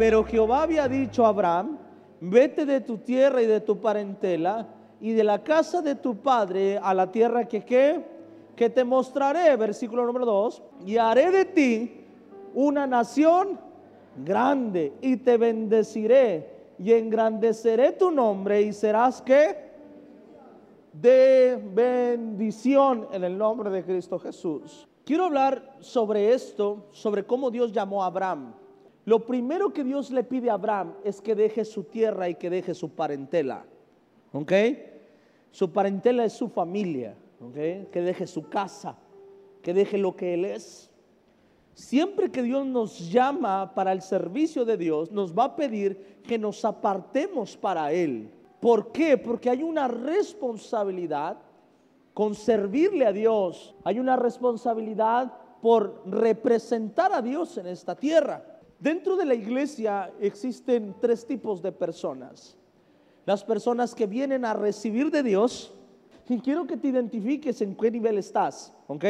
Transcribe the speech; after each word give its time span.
Pero 0.00 0.24
Jehová 0.24 0.62
había 0.62 0.88
dicho 0.88 1.26
a 1.26 1.28
Abraham, 1.28 1.76
vete 2.22 2.64
de 2.64 2.80
tu 2.80 2.96
tierra 2.96 3.42
y 3.42 3.46
de 3.46 3.60
tu 3.60 3.82
parentela 3.82 4.66
y 4.98 5.12
de 5.12 5.22
la 5.22 5.44
casa 5.44 5.82
de 5.82 5.94
tu 5.94 6.16
padre 6.16 6.78
a 6.82 6.94
la 6.94 7.12
tierra 7.12 7.46
que 7.46 7.66
qué, 7.66 8.02
que 8.56 8.70
te 8.70 8.82
mostraré, 8.82 9.54
versículo 9.56 10.06
número 10.06 10.24
2, 10.24 10.62
y 10.86 10.96
haré 10.96 11.30
de 11.30 11.44
ti 11.44 12.00
una 12.54 12.86
nación 12.86 13.60
grande 14.24 14.94
y 15.02 15.18
te 15.18 15.36
bendeciré 15.36 16.48
y 16.78 16.94
engrandeceré 16.94 17.92
tu 17.92 18.10
nombre 18.10 18.62
y 18.62 18.72
serás 18.72 19.20
que 19.20 19.54
de 20.94 21.62
bendición 21.74 23.06
en 23.12 23.22
el 23.22 23.36
nombre 23.36 23.68
de 23.68 23.84
Cristo 23.84 24.18
Jesús. 24.18 24.88
Quiero 25.04 25.26
hablar 25.26 25.76
sobre 25.80 26.32
esto, 26.32 26.86
sobre 26.90 27.26
cómo 27.26 27.50
Dios 27.50 27.70
llamó 27.70 28.02
a 28.02 28.06
Abraham. 28.06 28.54
Lo 29.10 29.26
primero 29.26 29.72
que 29.72 29.82
Dios 29.82 30.12
le 30.12 30.22
pide 30.22 30.50
a 30.50 30.54
Abraham 30.54 30.94
es 31.02 31.20
que 31.20 31.34
deje 31.34 31.64
su 31.64 31.82
tierra 31.82 32.28
y 32.28 32.36
que 32.36 32.48
deje 32.48 32.74
su 32.74 32.90
parentela. 32.90 33.64
¿Ok? 34.32 34.52
Su 35.50 35.72
parentela 35.72 36.24
es 36.24 36.32
su 36.32 36.48
familia. 36.48 37.16
¿Ok? 37.40 37.90
Que 37.90 38.02
deje 38.02 38.28
su 38.28 38.48
casa, 38.48 38.96
que 39.62 39.74
deje 39.74 39.98
lo 39.98 40.14
que 40.14 40.34
él 40.34 40.44
es. 40.44 40.92
Siempre 41.74 42.30
que 42.30 42.44
Dios 42.44 42.64
nos 42.64 43.10
llama 43.10 43.74
para 43.74 43.90
el 43.90 44.00
servicio 44.00 44.64
de 44.64 44.76
Dios, 44.76 45.10
nos 45.10 45.36
va 45.36 45.42
a 45.42 45.56
pedir 45.56 46.20
que 46.22 46.38
nos 46.38 46.64
apartemos 46.64 47.56
para 47.56 47.92
Él. 47.92 48.30
¿Por 48.60 48.92
qué? 48.92 49.18
Porque 49.18 49.50
hay 49.50 49.64
una 49.64 49.88
responsabilidad 49.88 51.36
con 52.14 52.36
servirle 52.36 53.06
a 53.06 53.12
Dios. 53.12 53.74
Hay 53.82 53.98
una 53.98 54.14
responsabilidad 54.14 55.32
por 55.60 56.00
representar 56.06 57.12
a 57.12 57.20
Dios 57.20 57.58
en 57.58 57.66
esta 57.66 57.96
tierra. 57.96 58.49
Dentro 58.80 59.14
de 59.14 59.26
la 59.26 59.34
iglesia 59.34 60.10
existen 60.20 60.96
tres 61.02 61.26
tipos 61.26 61.60
de 61.60 61.70
personas. 61.70 62.56
Las 63.26 63.44
personas 63.44 63.94
que 63.94 64.06
vienen 64.06 64.46
a 64.46 64.54
recibir 64.54 65.10
de 65.10 65.22
Dios. 65.22 65.74
Y 66.26 66.40
quiero 66.40 66.66
que 66.66 66.78
te 66.78 66.88
identifiques 66.88 67.60
en 67.60 67.76
qué 67.76 67.90
nivel 67.90 68.16
estás. 68.16 68.72
¿Ok? 68.86 69.04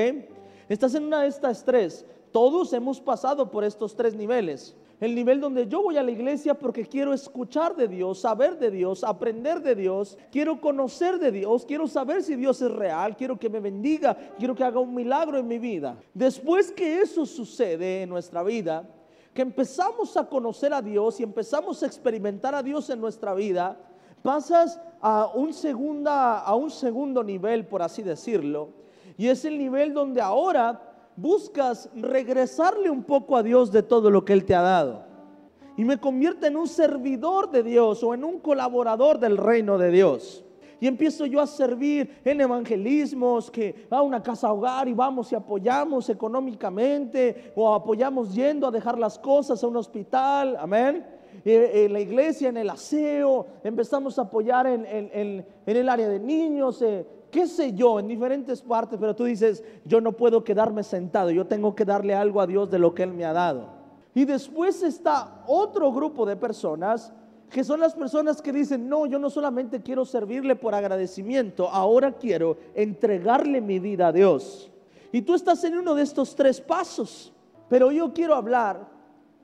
Estás 0.68 0.96
en 0.96 1.04
una 1.04 1.22
de 1.22 1.28
estas 1.28 1.64
tres. 1.64 2.04
Todos 2.32 2.72
hemos 2.72 3.00
pasado 3.00 3.48
por 3.48 3.62
estos 3.62 3.94
tres 3.94 4.16
niveles. 4.16 4.74
El 4.98 5.14
nivel 5.14 5.40
donde 5.40 5.68
yo 5.68 5.82
voy 5.82 5.96
a 5.96 6.02
la 6.02 6.10
iglesia 6.10 6.54
porque 6.54 6.84
quiero 6.84 7.14
escuchar 7.14 7.76
de 7.76 7.86
Dios, 7.86 8.20
saber 8.20 8.58
de 8.58 8.70
Dios, 8.70 9.04
aprender 9.04 9.62
de 9.62 9.74
Dios, 9.74 10.18
quiero 10.30 10.60
conocer 10.60 11.18
de 11.18 11.32
Dios, 11.32 11.64
quiero 11.64 11.86
saber 11.86 12.22
si 12.22 12.36
Dios 12.36 12.60
es 12.60 12.70
real, 12.70 13.16
quiero 13.16 13.38
que 13.38 13.48
me 13.48 13.60
bendiga, 13.60 14.14
quiero 14.38 14.54
que 14.54 14.62
haga 14.62 14.78
un 14.78 14.94
milagro 14.94 15.38
en 15.38 15.48
mi 15.48 15.58
vida. 15.58 15.98
Después 16.12 16.70
que 16.70 17.00
eso 17.00 17.24
sucede 17.24 18.02
en 18.02 18.10
nuestra 18.10 18.42
vida, 18.42 18.86
que 19.34 19.42
empezamos 19.42 20.16
a 20.16 20.28
conocer 20.28 20.72
a 20.74 20.82
Dios 20.82 21.20
y 21.20 21.22
empezamos 21.22 21.82
a 21.82 21.86
experimentar 21.86 22.54
a 22.54 22.62
Dios 22.62 22.90
en 22.90 23.00
nuestra 23.00 23.34
vida, 23.34 23.78
pasas 24.22 24.80
a 25.00 25.30
un, 25.34 25.52
segunda, 25.52 26.40
a 26.40 26.54
un 26.54 26.70
segundo 26.70 27.22
nivel, 27.22 27.66
por 27.66 27.82
así 27.82 28.02
decirlo, 28.02 28.70
y 29.16 29.28
es 29.28 29.44
el 29.44 29.58
nivel 29.58 29.94
donde 29.94 30.20
ahora 30.20 30.80
buscas 31.16 31.90
regresarle 31.94 32.90
un 32.90 33.04
poco 33.04 33.36
a 33.36 33.42
Dios 33.42 33.70
de 33.70 33.82
todo 33.82 34.10
lo 34.10 34.24
que 34.24 34.32
Él 34.32 34.44
te 34.44 34.54
ha 34.54 34.62
dado. 34.62 35.04
Y 35.76 35.84
me 35.84 35.98
convierte 35.98 36.48
en 36.48 36.56
un 36.56 36.68
servidor 36.68 37.50
de 37.50 37.62
Dios 37.62 38.02
o 38.02 38.14
en 38.14 38.24
un 38.24 38.40
colaborador 38.40 39.18
del 39.18 39.36
reino 39.36 39.78
de 39.78 39.90
Dios. 39.90 40.44
Y 40.80 40.86
empiezo 40.86 41.26
yo 41.26 41.40
a 41.40 41.46
servir 41.46 42.20
en 42.24 42.40
evangelismos, 42.40 43.50
que 43.50 43.86
a 43.90 44.00
una 44.00 44.22
casa 44.22 44.50
hogar 44.50 44.88
y 44.88 44.94
vamos 44.94 45.30
y 45.30 45.34
apoyamos 45.34 46.08
económicamente 46.08 47.52
o 47.54 47.72
apoyamos 47.74 48.34
yendo 48.34 48.66
a 48.66 48.70
dejar 48.70 48.98
las 48.98 49.18
cosas 49.18 49.62
a 49.62 49.66
un 49.66 49.76
hospital, 49.76 50.56
amén. 50.58 51.06
Eh, 51.44 51.84
en 51.84 51.92
la 51.92 52.00
iglesia, 52.00 52.48
en 52.48 52.56
el 52.56 52.70
aseo, 52.70 53.46
empezamos 53.62 54.18
a 54.18 54.22
apoyar 54.22 54.66
en, 54.66 54.84
en 54.86 55.46
el 55.66 55.88
área 55.88 56.08
de 56.08 56.18
niños, 56.18 56.82
eh, 56.82 57.06
qué 57.30 57.46
sé 57.46 57.72
yo, 57.72 58.00
en 58.00 58.08
diferentes 58.08 58.62
partes, 58.62 58.98
pero 58.98 59.14
tú 59.14 59.24
dices, 59.24 59.62
yo 59.84 60.00
no 60.00 60.12
puedo 60.12 60.44
quedarme 60.44 60.82
sentado, 60.82 61.30
yo 61.30 61.46
tengo 61.46 61.74
que 61.74 61.84
darle 61.84 62.14
algo 62.14 62.40
a 62.40 62.46
Dios 62.46 62.70
de 62.70 62.78
lo 62.78 62.94
que 62.94 63.04
Él 63.04 63.12
me 63.12 63.24
ha 63.24 63.32
dado. 63.32 63.68
Y 64.14 64.24
después 64.24 64.82
está 64.82 65.44
otro 65.46 65.92
grupo 65.92 66.26
de 66.26 66.36
personas 66.36 67.12
que 67.50 67.64
son 67.64 67.80
las 67.80 67.94
personas 67.94 68.40
que 68.40 68.52
dicen, 68.52 68.88
no, 68.88 69.06
yo 69.06 69.18
no 69.18 69.28
solamente 69.28 69.82
quiero 69.82 70.04
servirle 70.04 70.56
por 70.56 70.74
agradecimiento, 70.74 71.68
ahora 71.68 72.12
quiero 72.12 72.56
entregarle 72.74 73.60
mi 73.60 73.78
vida 73.78 74.08
a 74.08 74.12
Dios. 74.12 74.70
Y 75.12 75.22
tú 75.22 75.34
estás 75.34 75.62
en 75.64 75.76
uno 75.76 75.94
de 75.94 76.02
estos 76.02 76.34
tres 76.36 76.60
pasos, 76.60 77.32
pero 77.68 77.90
yo 77.90 78.12
quiero 78.12 78.34
hablar 78.34 78.88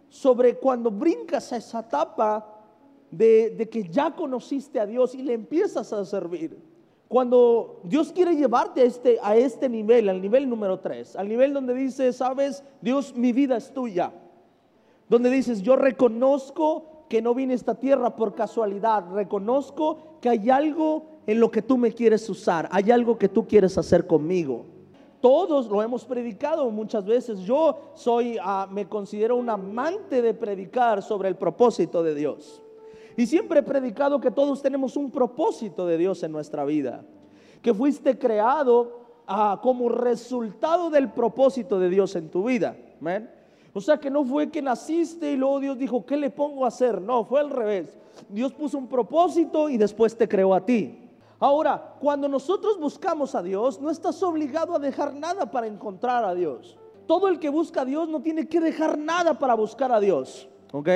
sobre 0.09 0.57
cuando 0.57 0.91
brincas 0.91 1.53
a 1.53 1.57
esa 1.57 1.81
etapa 1.81 2.47
de, 3.11 3.51
de 3.51 3.69
que 3.69 3.89
ya 3.89 4.15
conociste 4.15 4.79
a 4.79 4.87
Dios 4.87 5.15
y 5.15 5.23
le 5.23 5.33
empiezas 5.33 5.93
a 5.93 6.05
servir. 6.05 6.57
Cuando 7.09 7.81
Dios 7.85 8.13
quiere 8.13 8.35
llevarte 8.35 8.81
a 8.81 8.85
este, 8.85 9.19
a 9.23 9.37
este 9.37 9.69
nivel, 9.69 10.09
al 10.09 10.21
nivel 10.21 10.49
número 10.49 10.81
tres, 10.81 11.17
al 11.17 11.29
nivel 11.29 11.53
donde 11.53 11.75
dice, 11.75 12.13
sabes, 12.13 12.65
Dios, 12.81 13.15
mi 13.15 13.33
vida 13.33 13.57
es 13.57 13.73
tuya. 13.73 14.13
Donde 15.09 15.31
dices, 15.31 15.63
yo 15.63 15.77
reconozco 15.77 16.96
que 17.09 17.23
no 17.23 17.35
vine 17.35 17.53
a 17.53 17.57
esta 17.57 17.75
tierra 17.75 18.17
por 18.17 18.35
casualidad, 18.35 19.05
reconozco 19.13 20.19
que 20.21 20.29
hay 20.29 20.51
algo 20.51 21.05
en 21.27 21.41
lo 21.41 21.51
que 21.51 21.63
tú 21.63 21.79
me 21.79 21.93
quieres 21.93 22.29
usar, 22.29 22.69
hay 22.71 22.91
algo 22.91 23.19
que 23.19 23.29
tú 23.29 23.47
quieres 23.47 23.79
hacer 23.79 24.07
conmigo. 24.07 24.67
Todos 25.21 25.69
lo 25.69 25.83
hemos 25.83 26.05
predicado 26.05 26.71
muchas 26.71 27.05
veces. 27.05 27.41
Yo 27.41 27.91
soy, 27.95 28.39
ah, 28.41 28.69
me 28.71 28.87
considero 28.87 29.37
un 29.37 29.49
amante 29.49 30.23
de 30.23 30.35
predicar 30.35 31.03
sobre 31.03 31.29
el 31.29 31.37
propósito 31.37 32.03
de 32.03 32.15
Dios. 32.15 32.63
Y 33.17 33.27
siempre 33.27 33.61
he 33.61 33.63
predicado 33.63 34.21
que 34.21 34.31
todos 34.31 34.61
tenemos 34.61 34.97
un 34.97 35.11
propósito 35.11 35.87
de 35.87 35.97
Dios 35.97 36.23
en 36.23 36.33
nuestra 36.33 36.65
vida. 36.65 37.05
Que 37.63 37.73
fuiste 37.73 38.19
creado 38.19 39.01
ah, 39.27 39.59
como 39.63 39.89
resultado 39.89 40.91
del 40.91 41.11
propósito 41.11 41.81
de 41.81 41.89
Dios 41.89 42.15
en 42.15 42.29
tu 42.31 42.45
vida. 42.45 42.77
O 43.77 43.81
sea 43.83 43.99
que 43.99 44.11
no 44.11 44.25
fue 44.25 44.49
que 44.51 44.63
naciste 44.63 45.33
y 45.33 45.37
luego 45.37 45.61
Dios 45.61 45.77
dijo, 45.77 46.07
¿qué 46.07 46.17
le 46.17 46.31
pongo 46.31 46.65
a 46.65 46.69
hacer? 46.69 46.99
No, 46.99 47.27
fue 47.27 47.41
al 47.41 47.51
revés. 47.51 47.95
Dios 48.31 48.55
puso 48.55 48.79
un 48.79 48.89
propósito 48.89 49.69
y 49.69 49.77
después 49.77 50.17
te 50.17 50.27
creó 50.27 50.55
a 50.55 50.65
ti. 50.65 50.99
Ahora, 51.39 51.95
cuando 52.01 52.27
nosotros 52.27 52.81
buscamos 52.81 53.35
a 53.35 53.43
Dios, 53.43 53.79
no 53.79 53.91
estás 53.91 54.23
obligado 54.23 54.75
a 54.75 54.79
dejar 54.79 55.13
nada 55.13 55.51
para 55.51 55.67
encontrar 55.67 56.25
a 56.25 56.35
Dios. 56.35 56.79
Todo 57.07 57.29
el 57.29 57.39
que 57.39 57.51
busca 57.51 57.83
a 57.83 57.85
Dios 57.85 58.09
no 58.09 58.23
tiene 58.23 58.49
que 58.49 58.61
dejar 58.61 58.97
nada 58.97 59.39
para 59.39 59.53
buscar 59.53 59.93
a 59.93 60.01
Dios. 60.01 60.49
¿Ok? 60.73 60.89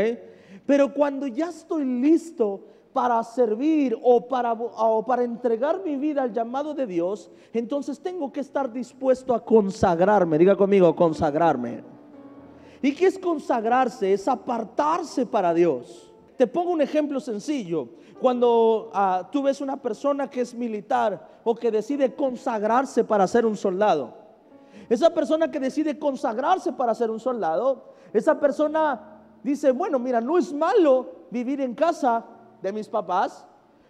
Pero 0.64 0.94
cuando 0.94 1.26
ya 1.26 1.50
estoy 1.50 1.84
listo 1.84 2.62
para 2.94 3.22
servir 3.24 3.94
o 4.02 4.26
para, 4.26 4.54
o 4.54 5.04
para 5.04 5.22
entregar 5.22 5.82
mi 5.84 5.96
vida 5.96 6.22
al 6.22 6.32
llamado 6.32 6.72
de 6.72 6.86
Dios, 6.86 7.30
entonces 7.52 8.00
tengo 8.00 8.32
que 8.32 8.40
estar 8.40 8.72
dispuesto 8.72 9.34
a 9.34 9.44
consagrarme. 9.44 10.38
Diga 10.38 10.56
conmigo, 10.56 10.96
consagrarme. 10.96 11.99
¿Y 12.82 12.94
qué 12.94 13.06
es 13.06 13.18
consagrarse? 13.18 14.12
Es 14.12 14.26
apartarse 14.26 15.26
para 15.26 15.52
Dios. 15.52 16.12
Te 16.36 16.46
pongo 16.46 16.70
un 16.70 16.80
ejemplo 16.80 17.20
sencillo. 17.20 17.88
Cuando 18.20 18.90
ah, 18.94 19.28
tú 19.30 19.42
ves 19.42 19.60
una 19.60 19.76
persona 19.76 20.28
que 20.28 20.40
es 20.40 20.54
militar 20.54 21.40
o 21.44 21.54
que 21.54 21.70
decide 21.70 22.14
consagrarse 22.14 23.04
para 23.04 23.26
ser 23.26 23.46
un 23.46 23.56
soldado, 23.56 24.14
esa 24.88 25.10
persona 25.10 25.50
que 25.50 25.60
decide 25.60 25.98
consagrarse 25.98 26.72
para 26.72 26.94
ser 26.94 27.10
un 27.10 27.20
soldado, 27.20 27.92
esa 28.12 28.38
persona 28.38 29.20
dice, 29.42 29.70
bueno, 29.70 29.98
mira, 29.98 30.20
no 30.20 30.36
es 30.36 30.52
malo 30.52 31.26
vivir 31.30 31.60
en 31.60 31.74
casa 31.74 32.24
de 32.60 32.72
mis 32.72 32.88
papás, 32.88 33.46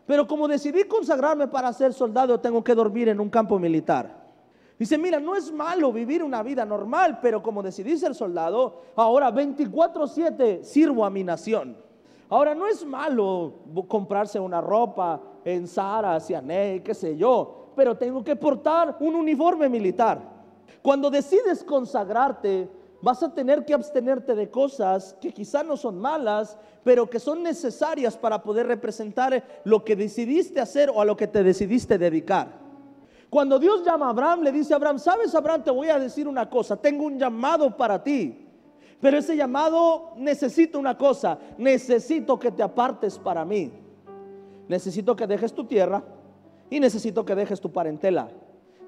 pero 0.07 0.27
como 0.27 0.47
decidí 0.47 0.85
consagrarme 0.85 1.49
para 1.49 1.73
ser 1.73 1.93
soldado, 1.93 2.39
tengo 2.39 2.63
que 2.63 2.75
dormir 2.75 3.09
en 3.09 3.21
un 3.21 3.31
campo 3.31 3.59
militar. 3.59 4.20
Dice, 4.81 4.97
mira, 4.97 5.21
no 5.21 5.37
es 5.37 5.53
malo 5.53 5.93
vivir 5.93 6.25
una 6.25 6.43
vida 6.43 6.65
normal, 6.65 7.19
pero 7.21 7.43
como 7.43 7.63
decidí 7.63 7.99
ser 7.99 8.15
soldado, 8.15 8.81
ahora 8.97 9.31
24/7 9.31 10.65
sirvo 10.65 11.05
a 11.05 11.11
mi 11.11 11.23
nación. 11.23 11.77
Ahora 12.31 12.55
no 12.55 12.67
es 12.67 12.83
malo 12.87 13.57
comprarse 13.87 14.41
una 14.41 14.63
ropa 14.63 15.21
en 15.45 15.69
Zara, 15.69 16.19
Cianey, 16.19 16.81
qué 16.81 16.95
sé 16.95 17.15
yo, 17.15 17.73
pero 17.77 17.99
tengo 17.99 18.25
que 18.25 18.37
portar 18.37 18.97
un 19.01 19.17
uniforme 19.17 19.69
militar. 19.69 20.19
Cuando 20.81 21.11
decides 21.11 21.63
consagrarte, 21.63 22.67
vas 23.03 23.23
a 23.23 23.35
tener 23.35 23.67
que 23.67 23.75
abstenerte 23.75 24.35
de 24.35 24.51
cosas 24.51 25.15
que 25.21 25.31
quizá 25.31 25.63
no 25.63 25.77
son 25.77 25.99
malas, 25.99 26.57
pero 26.85 27.11
que 27.11 27.21
son 27.21 27.43
necesarias 27.43 28.17
para 28.17 28.43
poder 28.43 28.67
representar 28.67 29.45
lo 29.65 29.85
que 29.85 29.95
decidiste 29.95 30.59
hacer 30.59 30.89
o 30.89 31.03
a 31.03 31.05
lo 31.05 31.19
que 31.19 31.27
te 31.27 31.43
decidiste 31.45 31.99
dedicar. 31.99 32.70
Cuando 33.31 33.61
Dios 33.61 33.85
llama 33.85 34.07
a 34.07 34.11
Abraham, 34.11 34.43
le 34.43 34.51
dice 34.51 34.73
a 34.73 34.77
Abraham, 34.77 34.99
sabes 34.99 35.33
Abraham, 35.37 35.63
te 35.63 35.71
voy 35.71 35.89
a 35.89 36.01
decir 36.01 36.27
una 36.27 36.51
cosa, 36.51 36.77
tengo 36.77 37.05
un 37.05 37.17
llamado 37.17 37.77
para 37.77 38.03
ti, 38.03 38.45
pero 39.01 39.17
ese 39.17 39.37
llamado 39.37 40.11
necesita 40.17 40.77
una 40.79 40.99
cosa, 40.99 41.39
necesito 41.57 42.37
que 42.41 42.51
te 42.51 42.65
apartes 42.65 43.17
para 43.17 43.45
mí, 43.45 43.71
necesito 44.69 45.15
que 45.15 45.29
dejes 45.29 45.55
tu 45.55 45.65
tierra 45.65 46.03
y 46.69 46.81
necesito 46.81 47.25
que 47.25 47.37
dejes 47.37 47.61
tu 47.61 47.71
parentela. 47.71 48.29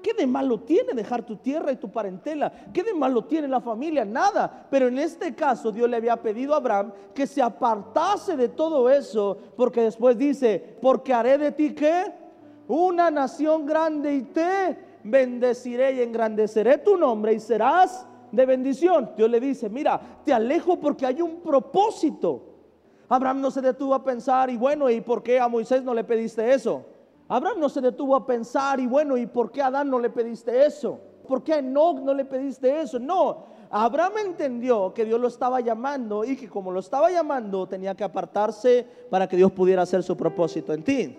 ¿Qué 0.01 0.13
de 0.13 0.27
malo 0.27 0.59
tiene 0.59 0.91
dejar 0.93 1.25
tu 1.25 1.37
tierra 1.37 1.71
y 1.71 1.77
tu 1.77 1.89
parentela? 1.89 2.51
¿Qué 2.73 2.83
de 2.83 2.93
malo 2.93 3.23
tiene 3.23 3.47
la 3.47 3.61
familia? 3.61 4.03
Nada. 4.03 4.67
Pero 4.69 4.89
en 4.89 4.99
este 4.99 5.33
caso 5.33 5.71
Dios 5.71 5.89
le 5.89 5.95
había 5.95 6.17
pedido 6.17 6.53
a 6.53 6.57
Abraham 6.57 6.91
que 7.15 7.25
se 7.25 7.41
apartase 7.41 8.35
de 8.35 8.49
todo 8.49 8.89
eso, 8.89 9.37
porque 9.55 9.79
después 9.79 10.17
dice, 10.17 10.77
porque 10.81 11.13
haré 11.13 11.37
de 11.37 11.53
ti 11.53 11.73
que 11.73 12.22
una 12.67 13.11
nación 13.11 13.65
grande 13.65 14.13
y 14.15 14.21
te 14.23 14.77
bendeciré 15.03 15.93
y 15.93 16.01
engrandeceré 16.01 16.77
tu 16.77 16.97
nombre 16.97 17.33
y 17.33 17.39
serás 17.39 18.07
de 18.31 18.45
bendición. 18.45 19.11
Dios 19.15 19.29
le 19.29 19.39
dice, 19.39 19.69
mira, 19.69 19.99
te 20.23 20.33
alejo 20.33 20.79
porque 20.79 21.05
hay 21.05 21.21
un 21.21 21.41
propósito. 21.41 22.41
Abraham 23.09 23.41
no 23.41 23.51
se 23.51 23.61
detuvo 23.61 23.93
a 23.93 24.03
pensar, 24.03 24.49
y 24.49 24.57
bueno, 24.57 24.89
¿y 24.89 25.01
por 25.01 25.21
qué 25.21 25.39
a 25.39 25.47
Moisés 25.47 25.83
no 25.83 25.93
le 25.93 26.03
pediste 26.03 26.51
eso? 26.51 26.83
Abraham 27.27 27.59
no 27.59 27.69
se 27.69 27.81
detuvo 27.81 28.15
a 28.15 28.25
pensar, 28.25 28.79
y 28.79 28.87
bueno, 28.87 29.17
¿y 29.17 29.27
por 29.27 29.51
qué 29.51 29.61
a 29.61 29.67
Adán 29.67 29.89
no 29.89 29.99
le 29.99 30.09
pediste 30.09 30.65
eso? 30.65 30.99
¿Por 31.27 31.43
qué 31.43 31.53
a 31.53 31.59
Enoch 31.59 31.99
no 31.99 32.13
le 32.13 32.25
pediste 32.25 32.81
eso? 32.81 32.97
No, 32.97 33.45
Abraham 33.69 34.13
entendió 34.25 34.93
que 34.93 35.05
Dios 35.05 35.19
lo 35.19 35.27
estaba 35.27 35.59
llamando 35.61 36.23
y 36.23 36.35
que 36.35 36.49
como 36.49 36.71
lo 36.71 36.79
estaba 36.79 37.11
llamando 37.11 37.67
tenía 37.67 37.95
que 37.95 38.03
apartarse 38.03 38.85
para 39.09 39.27
que 39.27 39.37
Dios 39.37 39.51
pudiera 39.51 39.81
hacer 39.81 40.03
su 40.03 40.15
propósito 40.17 40.73
en 40.73 40.83
ti. 40.83 41.17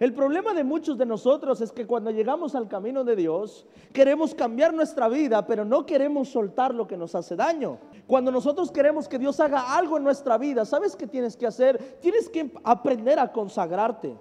El 0.00 0.12
problema 0.12 0.54
de 0.54 0.62
muchos 0.62 0.96
de 0.96 1.04
nosotros 1.04 1.60
es 1.60 1.72
que 1.72 1.86
cuando 1.86 2.12
llegamos 2.12 2.54
al 2.54 2.68
camino 2.68 3.02
de 3.02 3.16
Dios, 3.16 3.66
queremos 3.92 4.32
cambiar 4.32 4.72
nuestra 4.72 5.08
vida, 5.08 5.44
pero 5.44 5.64
no 5.64 5.86
queremos 5.86 6.28
soltar 6.28 6.72
lo 6.72 6.86
que 6.86 6.96
nos 6.96 7.16
hace 7.16 7.34
daño. 7.34 7.78
Cuando 8.06 8.30
nosotros 8.30 8.70
queremos 8.70 9.08
que 9.08 9.18
Dios 9.18 9.40
haga 9.40 9.76
algo 9.76 9.96
en 9.96 10.04
nuestra 10.04 10.38
vida, 10.38 10.64
¿sabes 10.64 10.94
qué 10.94 11.08
tienes 11.08 11.36
que 11.36 11.48
hacer? 11.48 11.98
Tienes 12.00 12.28
que 12.28 12.52
aprender 12.62 13.18
a 13.18 13.32
consagrarte. 13.32 14.16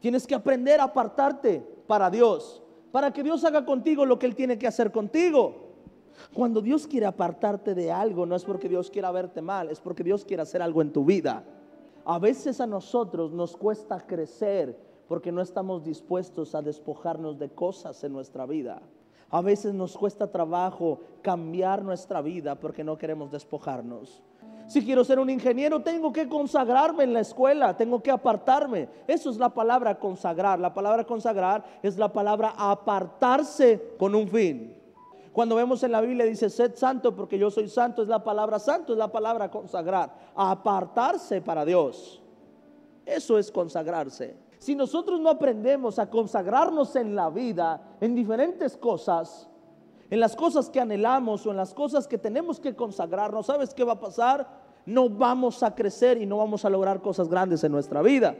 Tienes 0.00 0.26
que 0.26 0.34
aprender 0.34 0.80
a 0.80 0.84
apartarte 0.84 1.64
para 1.86 2.10
Dios, 2.10 2.62
para 2.90 3.12
que 3.12 3.22
Dios 3.22 3.44
haga 3.44 3.64
contigo 3.64 4.04
lo 4.04 4.18
que 4.18 4.26
Él 4.26 4.34
tiene 4.34 4.58
que 4.58 4.66
hacer 4.66 4.90
contigo. 4.90 5.74
Cuando 6.34 6.60
Dios 6.60 6.88
quiere 6.88 7.06
apartarte 7.06 7.74
de 7.74 7.92
algo, 7.92 8.26
no 8.26 8.34
es 8.34 8.44
porque 8.44 8.68
Dios 8.68 8.90
quiera 8.90 9.12
verte 9.12 9.40
mal, 9.42 9.70
es 9.70 9.80
porque 9.80 10.02
Dios 10.02 10.24
quiere 10.24 10.42
hacer 10.42 10.60
algo 10.60 10.82
en 10.82 10.92
tu 10.92 11.04
vida. 11.04 11.44
A 12.04 12.18
veces 12.18 12.60
a 12.60 12.66
nosotros 12.66 13.32
nos 13.32 13.56
cuesta 13.56 14.00
crecer 14.00 14.93
porque 15.08 15.32
no 15.32 15.42
estamos 15.42 15.84
dispuestos 15.84 16.54
a 16.54 16.62
despojarnos 16.62 17.38
de 17.38 17.50
cosas 17.50 18.02
en 18.04 18.12
nuestra 18.12 18.46
vida. 18.46 18.82
A 19.30 19.40
veces 19.40 19.74
nos 19.74 19.96
cuesta 19.96 20.30
trabajo 20.30 21.00
cambiar 21.22 21.82
nuestra 21.82 22.22
vida 22.22 22.54
porque 22.54 22.84
no 22.84 22.96
queremos 22.96 23.30
despojarnos. 23.30 24.22
Si 24.66 24.84
quiero 24.84 25.04
ser 25.04 25.18
un 25.18 25.28
ingeniero, 25.28 25.82
tengo 25.82 26.12
que 26.12 26.28
consagrarme 26.28 27.04
en 27.04 27.12
la 27.12 27.20
escuela, 27.20 27.76
tengo 27.76 28.02
que 28.02 28.10
apartarme. 28.10 28.88
Eso 29.06 29.30
es 29.30 29.36
la 29.36 29.50
palabra 29.50 29.98
consagrar. 29.98 30.58
La 30.58 30.72
palabra 30.72 31.04
consagrar 31.04 31.64
es 31.82 31.98
la 31.98 32.12
palabra 32.12 32.54
apartarse 32.56 33.94
con 33.98 34.14
un 34.14 34.28
fin. 34.28 34.74
Cuando 35.32 35.56
vemos 35.56 35.82
en 35.82 35.90
la 35.90 36.00
Biblia 36.00 36.24
dice, 36.24 36.48
sed 36.48 36.76
santo 36.76 37.14
porque 37.14 37.36
yo 37.36 37.50
soy 37.50 37.68
santo, 37.68 38.02
es 38.02 38.08
la 38.08 38.22
palabra 38.22 38.58
santo, 38.58 38.92
es 38.92 38.98
la 38.98 39.10
palabra 39.10 39.50
consagrar. 39.50 40.14
Apartarse 40.34 41.42
para 41.42 41.64
Dios. 41.64 42.22
Eso 43.04 43.36
es 43.36 43.50
consagrarse. 43.50 44.43
Si 44.64 44.74
nosotros 44.74 45.20
no 45.20 45.28
aprendemos 45.28 45.98
a 45.98 46.08
consagrarnos 46.08 46.96
en 46.96 47.14
la 47.14 47.28
vida, 47.28 47.98
en 48.00 48.14
diferentes 48.14 48.78
cosas, 48.78 49.46
en 50.08 50.18
las 50.18 50.34
cosas 50.34 50.70
que 50.70 50.80
anhelamos 50.80 51.44
o 51.44 51.50
en 51.50 51.58
las 51.58 51.74
cosas 51.74 52.08
que 52.08 52.16
tenemos 52.16 52.58
que 52.60 52.74
consagrarnos, 52.74 53.44
¿sabes 53.44 53.74
qué 53.74 53.84
va 53.84 53.92
a 53.92 54.00
pasar? 54.00 54.48
No 54.86 55.10
vamos 55.10 55.62
a 55.62 55.74
crecer 55.74 56.16
y 56.16 56.24
no 56.24 56.38
vamos 56.38 56.64
a 56.64 56.70
lograr 56.70 57.02
cosas 57.02 57.28
grandes 57.28 57.62
en 57.62 57.72
nuestra 57.72 58.00
vida. 58.00 58.36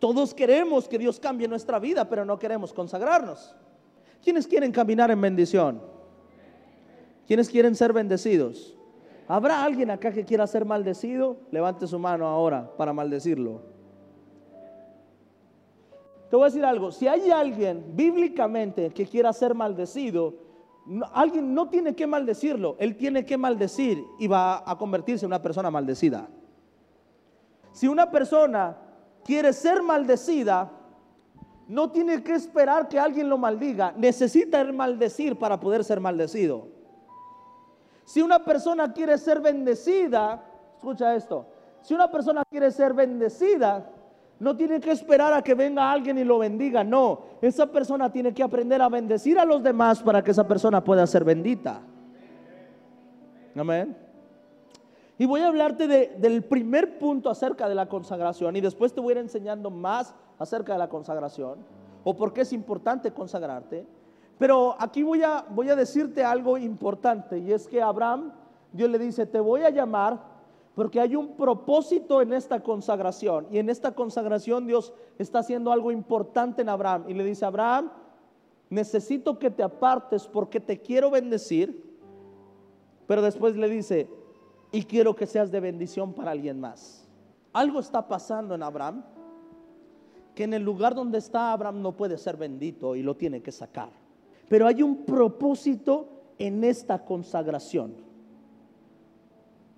Todos 0.00 0.34
queremos 0.34 0.88
que 0.88 0.98
Dios 0.98 1.20
cambie 1.20 1.46
nuestra 1.46 1.78
vida, 1.78 2.08
pero 2.08 2.24
no 2.24 2.40
queremos 2.40 2.72
consagrarnos. 2.72 3.54
¿Quiénes 4.20 4.48
quieren 4.48 4.72
caminar 4.72 5.12
en 5.12 5.20
bendición? 5.20 5.80
¿Quiénes 7.24 7.48
quieren 7.48 7.76
ser 7.76 7.92
bendecidos? 7.92 8.76
¿Habrá 9.28 9.62
alguien 9.62 9.92
acá 9.92 10.10
que 10.10 10.24
quiera 10.24 10.44
ser 10.48 10.64
maldecido? 10.64 11.36
Levante 11.52 11.86
su 11.86 12.00
mano 12.00 12.26
ahora 12.26 12.76
para 12.76 12.92
maldecirlo. 12.92 13.71
Te 16.32 16.36
voy 16.36 16.44
a 16.44 16.46
decir 16.46 16.64
algo, 16.64 16.90
si 16.90 17.06
hay 17.06 17.30
alguien 17.30 17.92
bíblicamente 17.94 18.88
que 18.88 19.04
quiera 19.04 19.34
ser 19.34 19.54
maldecido, 19.54 20.32
alguien 21.12 21.52
no 21.52 21.68
tiene 21.68 21.94
que 21.94 22.06
maldecirlo, 22.06 22.74
él 22.78 22.96
tiene 22.96 23.26
que 23.26 23.36
maldecir 23.36 24.02
y 24.18 24.28
va 24.28 24.62
a 24.64 24.78
convertirse 24.78 25.26
en 25.26 25.28
una 25.28 25.42
persona 25.42 25.70
maldecida. 25.70 26.30
Si 27.72 27.86
una 27.86 28.10
persona 28.10 28.78
quiere 29.22 29.52
ser 29.52 29.82
maldecida, 29.82 30.72
no 31.68 31.90
tiene 31.90 32.22
que 32.22 32.32
esperar 32.32 32.88
que 32.88 32.98
alguien 32.98 33.28
lo 33.28 33.36
maldiga, 33.36 33.92
necesita 33.94 34.62
el 34.62 34.72
maldecir 34.72 35.38
para 35.38 35.60
poder 35.60 35.84
ser 35.84 36.00
maldecido. 36.00 36.68
Si 38.06 38.22
una 38.22 38.42
persona 38.42 38.90
quiere 38.94 39.18
ser 39.18 39.42
bendecida, 39.42 40.42
escucha 40.78 41.14
esto, 41.14 41.44
si 41.82 41.92
una 41.92 42.10
persona 42.10 42.42
quiere 42.48 42.70
ser 42.70 42.94
bendecida, 42.94 43.86
no 44.42 44.56
tiene 44.56 44.80
que 44.80 44.90
esperar 44.90 45.32
a 45.32 45.40
que 45.40 45.54
venga 45.54 45.92
alguien 45.92 46.18
y 46.18 46.24
lo 46.24 46.40
bendiga. 46.40 46.82
No, 46.82 47.20
esa 47.40 47.70
persona 47.70 48.10
tiene 48.10 48.34
que 48.34 48.42
aprender 48.42 48.82
a 48.82 48.88
bendecir 48.88 49.38
a 49.38 49.44
los 49.44 49.62
demás 49.62 50.02
para 50.02 50.20
que 50.24 50.32
esa 50.32 50.48
persona 50.48 50.82
pueda 50.82 51.06
ser 51.06 51.22
bendita. 51.22 51.80
Amén. 53.56 53.96
Y 55.16 55.26
voy 55.26 55.42
a 55.42 55.46
hablarte 55.46 55.86
del 55.86 56.42
primer 56.42 56.98
punto 56.98 57.30
acerca 57.30 57.68
de 57.68 57.76
la 57.76 57.88
consagración 57.88 58.56
y 58.56 58.60
después 58.60 58.92
te 58.92 59.00
voy 59.00 59.12
a 59.12 59.12
ir 59.12 59.18
enseñando 59.18 59.70
más 59.70 60.12
acerca 60.40 60.72
de 60.72 60.80
la 60.80 60.88
consagración 60.88 61.58
o 62.02 62.16
por 62.16 62.32
qué 62.32 62.40
es 62.40 62.52
importante 62.52 63.12
consagrarte. 63.12 63.86
Pero 64.38 64.74
aquí 64.76 65.04
voy 65.04 65.22
a, 65.22 65.46
voy 65.50 65.70
a 65.70 65.76
decirte 65.76 66.24
algo 66.24 66.58
importante 66.58 67.38
y 67.38 67.52
es 67.52 67.68
que 67.68 67.80
Abraham, 67.80 68.32
Dios 68.72 68.90
le 68.90 68.98
dice, 68.98 69.24
te 69.24 69.38
voy 69.38 69.62
a 69.62 69.70
llamar 69.70 70.31
porque 70.74 71.00
hay 71.00 71.16
un 71.16 71.36
propósito 71.36 72.22
en 72.22 72.32
esta 72.32 72.60
consagración. 72.60 73.46
Y 73.50 73.58
en 73.58 73.68
esta 73.68 73.94
consagración 73.94 74.66
Dios 74.66 74.92
está 75.18 75.40
haciendo 75.40 75.70
algo 75.70 75.92
importante 75.92 76.62
en 76.62 76.68
Abraham. 76.68 77.04
Y 77.08 77.14
le 77.14 77.24
dice, 77.24 77.44
Abraham, 77.44 77.90
necesito 78.70 79.38
que 79.38 79.50
te 79.50 79.62
apartes 79.62 80.26
porque 80.26 80.60
te 80.60 80.80
quiero 80.80 81.10
bendecir. 81.10 81.92
Pero 83.06 83.20
después 83.20 83.56
le 83.56 83.68
dice, 83.68 84.08
y 84.70 84.84
quiero 84.84 85.14
que 85.14 85.26
seas 85.26 85.50
de 85.50 85.60
bendición 85.60 86.14
para 86.14 86.30
alguien 86.30 86.58
más. 86.58 87.06
Algo 87.52 87.80
está 87.80 88.08
pasando 88.08 88.54
en 88.54 88.62
Abraham 88.62 89.04
que 90.34 90.44
en 90.44 90.54
el 90.54 90.62
lugar 90.62 90.94
donde 90.94 91.18
está 91.18 91.52
Abraham 91.52 91.82
no 91.82 91.94
puede 91.94 92.16
ser 92.16 92.38
bendito 92.38 92.96
y 92.96 93.02
lo 93.02 93.14
tiene 93.14 93.42
que 93.42 93.52
sacar. 93.52 93.90
Pero 94.48 94.66
hay 94.66 94.82
un 94.82 95.04
propósito 95.04 96.08
en 96.38 96.64
esta 96.64 97.04
consagración 97.04 98.11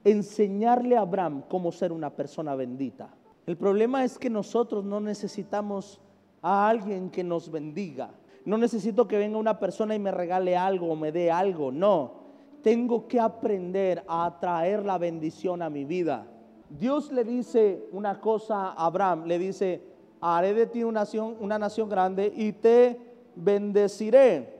enseñarle 0.05 0.97
a 0.97 1.01
Abraham 1.01 1.43
cómo 1.49 1.73
ser 1.73 1.93
una 1.93 2.11
persona 2.11 2.55
bendita. 2.55 3.15
El 3.47 3.57
problema 3.57 4.05
es 4.05 4.19
que 4.19 4.31
nosotros 4.31 4.85
no 4.85 5.01
necesitamos 5.01 6.01
a 6.43 6.69
alguien 6.69 7.11
que 7.11 7.25
nos 7.25 7.51
bendiga. 7.51 8.11
No 8.45 8.59
necesito 8.59 9.09
que 9.09 9.19
venga 9.19 9.39
una 9.39 9.59
persona 9.59 9.95
y 9.95 9.99
me 9.99 10.11
regale 10.11 10.57
algo 10.57 10.93
o 10.93 10.97
me 10.97 11.13
dé 11.13 11.31
algo. 11.31 11.73
No, 11.73 12.25
tengo 12.63 13.09
que 13.09 13.19
aprender 13.19 14.05
a 14.07 14.27
atraer 14.27 14.85
la 14.85 14.99
bendición 14.99 15.63
a 15.63 15.71
mi 15.71 15.85
vida. 15.85 16.27
Dios 16.69 17.13
le 17.13 17.25
dice 17.25 17.87
una 17.93 18.21
cosa 18.21 18.69
a 18.69 18.87
Abraham, 18.87 19.25
le 19.27 19.39
dice, 19.39 19.83
haré 20.21 20.55
de 20.55 20.67
ti 20.67 20.83
una 20.83 21.01
nación, 21.01 21.37
una 21.41 21.59
nación 21.59 21.89
grande 21.89 22.33
y 22.35 22.53
te 22.53 22.99
bendeciré. 23.37 24.59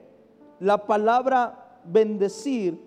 La 0.59 0.85
palabra 0.85 1.81
bendecir 1.83 2.79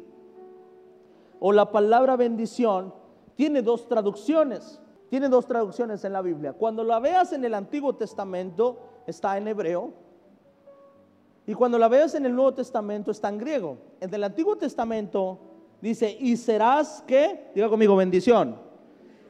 o 1.40 1.52
la 1.52 1.70
palabra 1.70 2.16
bendición 2.16 2.92
tiene 3.34 3.62
dos 3.62 3.86
traducciones. 3.88 4.80
Tiene 5.08 5.28
dos 5.28 5.46
traducciones 5.46 6.04
en 6.04 6.12
la 6.12 6.20
Biblia. 6.20 6.52
Cuando 6.52 6.84
la 6.84 6.98
veas 6.98 7.32
en 7.32 7.44
el 7.44 7.54
Antiguo 7.54 7.94
Testamento 7.94 8.78
está 9.06 9.38
en 9.38 9.48
hebreo. 9.48 9.92
Y 11.46 11.54
cuando 11.54 11.78
la 11.78 11.88
veas 11.88 12.14
en 12.14 12.26
el 12.26 12.34
Nuevo 12.34 12.52
Testamento 12.52 13.10
está 13.10 13.30
en 13.30 13.38
griego. 13.38 13.78
En 14.00 14.12
el 14.12 14.22
Antiguo 14.22 14.56
Testamento 14.56 15.38
dice, 15.80 16.14
y 16.20 16.36
serás 16.36 17.02
que, 17.06 17.50
diga 17.54 17.70
conmigo, 17.70 17.96
bendición. 17.96 18.56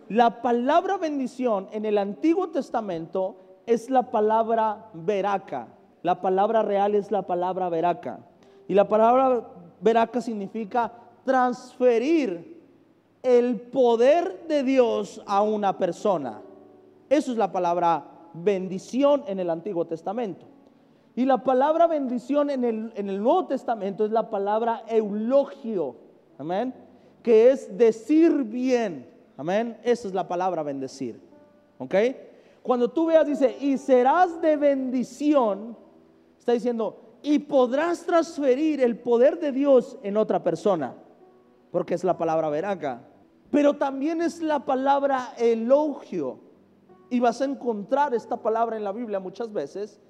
La 0.09 0.43
palabra 0.43 0.97
bendición 0.97 1.69
en 1.71 1.85
el 1.85 1.97
Antiguo 1.99 2.49
Testamento 2.49 3.37
es 3.67 3.89
la 3.89 4.11
palabra 4.11 4.91
veraca. 4.95 5.69
La 6.03 6.21
palabra 6.21 6.63
real 6.63 6.97
es 6.97 7.13
la 7.13 7.23
palabra 7.23 7.69
veraca. 7.69 8.19
Y 8.67 8.75
la 8.75 8.89
palabra 8.89 9.47
veraca 9.81 10.21
significa 10.21 10.93
transferir 11.29 12.59
el 13.23 13.61
poder 13.61 14.47
de 14.49 14.63
Dios 14.63 15.23
a 15.27 15.43
una 15.43 15.77
persona. 15.77 16.41
Eso 17.11 17.33
es 17.33 17.37
la 17.37 17.53
palabra 17.53 18.03
bendición 18.33 19.25
en 19.27 19.39
el 19.39 19.51
Antiguo 19.51 19.87
Testamento. 19.87 20.47
Y 21.15 21.27
la 21.27 21.45
palabra 21.45 21.87
bendición 21.87 22.49
en 22.49 22.65
el, 22.65 22.93
en 22.95 23.11
el 23.11 23.23
Nuevo 23.23 23.47
Testamento 23.47 24.07
es 24.07 24.11
la 24.11 24.31
palabra 24.31 24.85
eulogio. 24.89 25.97
Amén. 26.39 26.73
Que 27.23 27.51
es 27.51 27.77
decir 27.77 28.45
bien. 28.45 29.07
Amén. 29.37 29.77
Esa 29.83 30.09
es 30.09 30.15
la 30.15 30.27
palabra 30.27 30.63
bendecir. 30.63 31.21
¿Ok? 31.77 31.95
Cuando 32.63 32.89
tú 32.89 33.05
veas, 33.05 33.27
dice, 33.27 33.55
y 33.61 33.77
serás 33.77 34.41
de 34.41 34.57
bendición, 34.57 35.77
está 36.39 36.53
diciendo, 36.53 37.19
y 37.23 37.39
podrás 37.41 38.07
transferir 38.07 38.81
el 38.81 38.97
poder 38.99 39.39
de 39.39 39.53
Dios 39.53 39.99
en 40.03 40.17
otra 40.17 40.43
persona, 40.43 40.95
porque 41.71 41.95
es 41.95 42.05
la 42.05 42.17
palabra 42.17 42.49
veraca. 42.49 43.03
Pero 43.51 43.77
también 43.77 44.21
es 44.21 44.41
la 44.41 44.65
palabra 44.65 45.35
elogio. 45.39 46.41
Y 47.11 47.21
vas 47.21 47.41
a 47.41 47.47
encontrar 47.47 48.15
esta 48.15 48.37
palabra 48.37 48.77
en 48.77 48.85
la 48.85 48.93
Biblia 48.93 49.21
muchas 49.21 49.53
veces, 49.53 50.01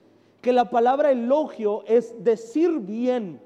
que 0.40 0.52
la 0.52 0.70
palabra 0.70 1.10
elogio 1.10 1.84
es 1.86 2.14
decir 2.22 2.78
bien 2.80 3.40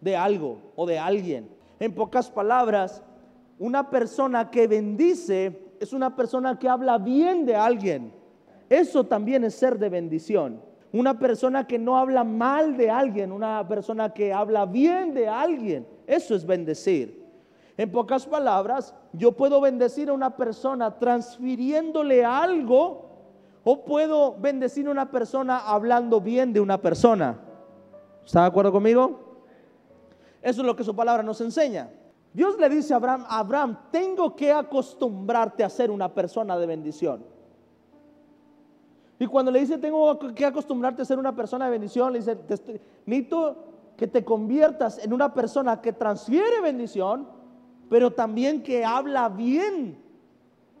de 0.00 0.16
algo 0.16 0.58
o 0.74 0.86
de 0.86 0.98
alguien. 0.98 1.48
En 1.78 1.94
pocas 1.94 2.30
palabras, 2.30 3.02
una 3.58 3.90
persona 3.90 4.50
que 4.50 4.66
bendice 4.66 5.66
es 5.80 5.92
una 5.92 6.14
persona 6.16 6.58
que 6.58 6.68
habla 6.68 6.98
bien 6.98 7.46
de 7.46 7.54
alguien. 7.54 8.12
Eso 8.68 9.04
también 9.04 9.44
es 9.44 9.54
ser 9.54 9.78
de 9.78 9.88
bendición. 9.88 10.60
Una 10.92 11.18
persona 11.18 11.66
que 11.66 11.78
no 11.78 11.96
habla 11.96 12.24
mal 12.24 12.76
de 12.76 12.90
alguien, 12.90 13.32
una 13.32 13.66
persona 13.68 14.12
que 14.12 14.32
habla 14.32 14.66
bien 14.66 15.14
de 15.14 15.28
alguien, 15.28 15.86
eso 16.06 16.34
es 16.34 16.46
bendecir. 16.46 17.15
En 17.76 17.92
pocas 17.92 18.26
palabras, 18.26 18.94
yo 19.12 19.32
puedo 19.32 19.60
bendecir 19.60 20.08
a 20.08 20.14
una 20.14 20.36
persona 20.36 20.98
transfiriéndole 20.98 22.24
algo 22.24 23.06
o 23.64 23.84
puedo 23.84 24.34
bendecir 24.38 24.88
a 24.88 24.90
una 24.90 25.10
persona 25.10 25.58
hablando 25.58 26.20
bien 26.20 26.52
de 26.52 26.60
una 26.60 26.80
persona. 26.80 27.38
¿Está 28.24 28.42
de 28.42 28.46
acuerdo 28.46 28.72
conmigo? 28.72 29.20
Eso 30.40 30.62
es 30.62 30.66
lo 30.66 30.74
que 30.74 30.84
su 30.84 30.94
palabra 30.94 31.22
nos 31.22 31.40
enseña. 31.40 31.90
Dios 32.32 32.58
le 32.58 32.68
dice 32.68 32.94
a 32.94 32.96
Abraham, 32.96 33.24
Abraham, 33.28 33.78
tengo 33.90 34.36
que 34.36 34.52
acostumbrarte 34.52 35.64
a 35.64 35.68
ser 35.68 35.90
una 35.90 36.12
persona 36.14 36.56
de 36.58 36.66
bendición. 36.66 37.24
Y 39.18 39.26
cuando 39.26 39.50
le 39.50 39.60
dice, 39.60 39.78
tengo 39.78 40.18
que 40.34 40.44
acostumbrarte 40.44 41.02
a 41.02 41.04
ser 41.04 41.18
una 41.18 41.34
persona 41.34 41.64
de 41.66 41.70
bendición, 41.70 42.12
le 42.12 42.18
dice, 42.18 42.36
necesito 43.06 43.56
que 43.96 44.06
te 44.06 44.24
conviertas 44.24 45.02
en 45.02 45.12
una 45.12 45.32
persona 45.32 45.80
que 45.80 45.92
transfiere 45.92 46.60
bendición, 46.60 47.26
pero 47.88 48.12
también 48.12 48.62
que 48.62 48.84
habla 48.84 49.28
bien 49.28 49.98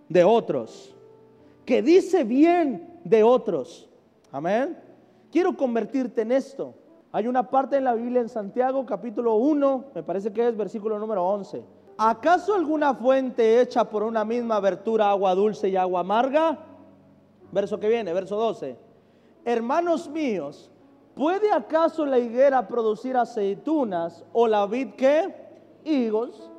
de 0.08 0.24
otros, 0.24 0.94
que 1.64 1.82
dice 1.82 2.24
bien 2.24 3.00
de 3.04 3.22
otros. 3.22 3.88
Amén. 4.32 4.78
Quiero 5.30 5.56
convertirte 5.56 6.22
en 6.22 6.32
esto. 6.32 6.74
Hay 7.12 7.26
una 7.26 7.48
parte 7.48 7.76
en 7.76 7.84
la 7.84 7.94
Biblia 7.94 8.20
en 8.20 8.28
Santiago 8.28 8.84
capítulo 8.84 9.36
1, 9.36 9.84
me 9.94 10.02
parece 10.02 10.32
que 10.32 10.46
es 10.48 10.56
versículo 10.56 10.98
número 10.98 11.26
11. 11.26 11.64
¿Acaso 11.98 12.54
alguna 12.54 12.94
fuente 12.94 13.60
hecha 13.60 13.88
por 13.88 14.02
una 14.02 14.24
misma 14.24 14.56
abertura, 14.56 15.08
agua 15.08 15.34
dulce 15.34 15.68
y 15.68 15.76
agua 15.76 16.00
amarga? 16.00 16.58
Verso 17.52 17.80
que 17.80 17.88
viene, 17.88 18.12
verso 18.12 18.36
12. 18.36 18.76
Hermanos 19.46 20.10
míos, 20.10 20.70
¿puede 21.14 21.50
acaso 21.50 22.04
la 22.04 22.18
higuera 22.18 22.68
producir 22.68 23.16
aceitunas 23.16 24.24
o 24.32 24.46
la 24.46 24.66
vid 24.66 24.94
qué? 24.96 25.34
Higos. 25.84 26.50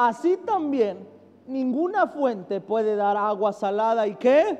Así 0.00 0.36
también 0.36 1.08
ninguna 1.48 2.06
fuente 2.06 2.60
puede 2.60 2.94
dar 2.94 3.16
agua 3.16 3.52
salada 3.52 4.06
y 4.06 4.14
qué? 4.14 4.56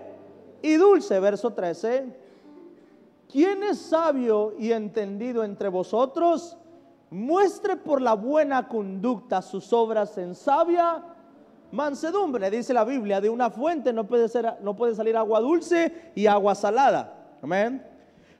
Y 0.63 0.75
dulce, 0.75 1.21
verso 1.21 1.53
13. 1.53 2.07
¿Quién 3.31 3.63
es 3.63 3.79
sabio 3.79 4.55
y 4.59 4.73
entendido 4.73 5.45
entre 5.45 5.69
vosotros? 5.69 6.57
Muestre 7.11 7.77
por 7.77 8.03
la 8.03 8.15
buena 8.15 8.67
conducta 8.67 9.41
sus 9.41 9.73
obras 9.73 10.19
en 10.19 10.35
sabia 10.35 11.05
mansedumbre. 11.71 12.51
Dice 12.51 12.75
la 12.75 12.83
Biblia, 12.83 13.21
de 13.21 13.31
una 13.31 13.49
fuente 13.49 13.93
no 13.93 14.09
puede, 14.09 14.29
ser, 14.29 14.57
no 14.61 14.75
puede 14.75 14.97
salir 14.97 15.17
agua 15.17 15.39
dulce 15.39 16.11
y 16.17 16.27
agua 16.27 16.57
salada. 16.57 17.37
Amén. 17.41 17.87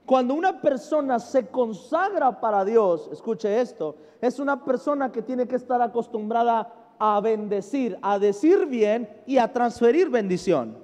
Cuando 0.05 0.33
una 0.33 0.59
persona 0.59 1.17
se 1.19 1.47
consagra 1.47 2.41
para 2.41 2.65
Dios, 2.65 3.09
escuche 3.13 3.61
esto, 3.61 3.95
es 4.19 4.37
una 4.37 4.65
persona 4.65 5.13
que 5.13 5.21
tiene 5.21 5.47
que 5.47 5.55
estar 5.55 5.81
acostumbrada 5.81 6.73
a 6.99 7.19
bendecir, 7.21 7.97
a 8.01 8.19
decir 8.19 8.65
bien 8.65 9.09
y 9.25 9.37
a 9.37 9.51
transferir 9.51 10.09
bendición. 10.09 10.77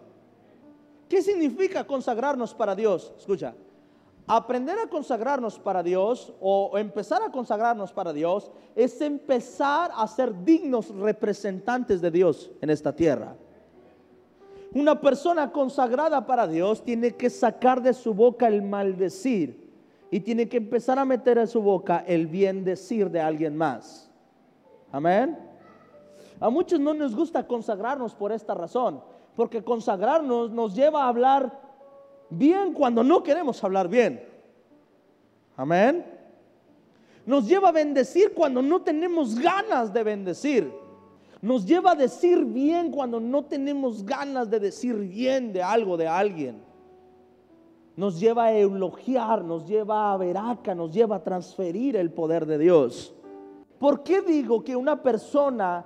¿Qué 1.09 1.21
significa 1.21 1.85
consagrarnos 1.85 2.53
para 2.53 2.73
Dios? 2.73 3.13
Escucha, 3.19 3.53
aprender 4.25 4.79
a 4.79 4.87
consagrarnos 4.87 5.59
para 5.59 5.83
Dios 5.83 6.33
o 6.39 6.77
empezar 6.77 7.21
a 7.21 7.31
consagrarnos 7.31 7.91
para 7.91 8.13
Dios 8.13 8.49
es 8.75 8.99
empezar 9.01 9.91
a 9.93 10.07
ser 10.07 10.43
dignos 10.43 10.89
representantes 10.95 12.01
de 12.01 12.09
Dios 12.09 12.49
en 12.61 12.69
esta 12.69 12.95
tierra. 12.95 13.35
Una 14.73 14.99
persona 14.99 15.51
consagrada 15.51 16.25
para 16.25 16.47
Dios 16.47 16.83
tiene 16.83 17.11
que 17.11 17.29
sacar 17.29 17.81
de 17.81 17.93
su 17.93 18.13
boca 18.13 18.47
el 18.47 18.61
maldecir 18.61 19.69
y 20.11 20.19
tiene 20.19 20.49
que 20.49 20.57
empezar 20.57 20.97
a 20.97 21.05
meter 21.05 21.37
en 21.37 21.47
su 21.47 21.61
boca 21.61 22.03
el 22.07 22.27
bien 22.27 22.63
decir 22.63 23.09
de 23.09 23.21
alguien 23.21 23.55
más. 23.55 24.09
Amén. 24.91 25.54
A 26.39 26.49
muchos 26.49 26.79
no 26.79 26.93
nos 26.93 27.15
gusta 27.15 27.47
consagrarnos 27.47 28.13
por 28.13 28.31
esta 28.31 28.53
razón, 28.53 29.01
porque 29.35 29.63
consagrarnos 29.63 30.51
nos 30.51 30.75
lleva 30.75 31.03
a 31.03 31.07
hablar 31.07 31.61
bien 32.29 32.73
cuando 32.73 33.03
no 33.03 33.23
queremos 33.23 33.63
hablar 33.63 33.87
bien. 33.87 34.21
Amén. 35.55 36.05
Nos 37.25 37.47
lleva 37.47 37.69
a 37.69 37.71
bendecir 37.71 38.33
cuando 38.33 38.61
no 38.61 38.81
tenemos 38.81 39.39
ganas 39.39 39.93
de 39.93 40.03
bendecir. 40.03 40.71
Nos 41.41 41.65
lleva 41.65 41.91
a 41.91 41.95
decir 41.95 42.43
bien 42.43 42.91
cuando 42.91 43.19
no 43.19 43.45
tenemos 43.45 44.05
ganas 44.05 44.49
de 44.49 44.59
decir 44.59 44.95
bien 44.95 45.53
de 45.53 45.63
algo, 45.63 45.97
de 45.97 46.07
alguien. 46.07 46.61
Nos 47.95 48.19
lleva 48.19 48.45
a 48.45 48.51
elogiar, 48.51 49.43
nos 49.43 49.65
lleva 49.65 50.11
a 50.11 50.17
veraca, 50.17 50.75
nos 50.75 50.91
lleva 50.91 51.17
a 51.17 51.23
transferir 51.23 51.95
el 51.95 52.11
poder 52.11 52.45
de 52.45 52.57
Dios. 52.57 53.13
¿Por 53.79 54.03
qué 54.03 54.21
digo 54.21 54.63
que 54.63 54.75
una 54.75 55.01
persona 55.01 55.85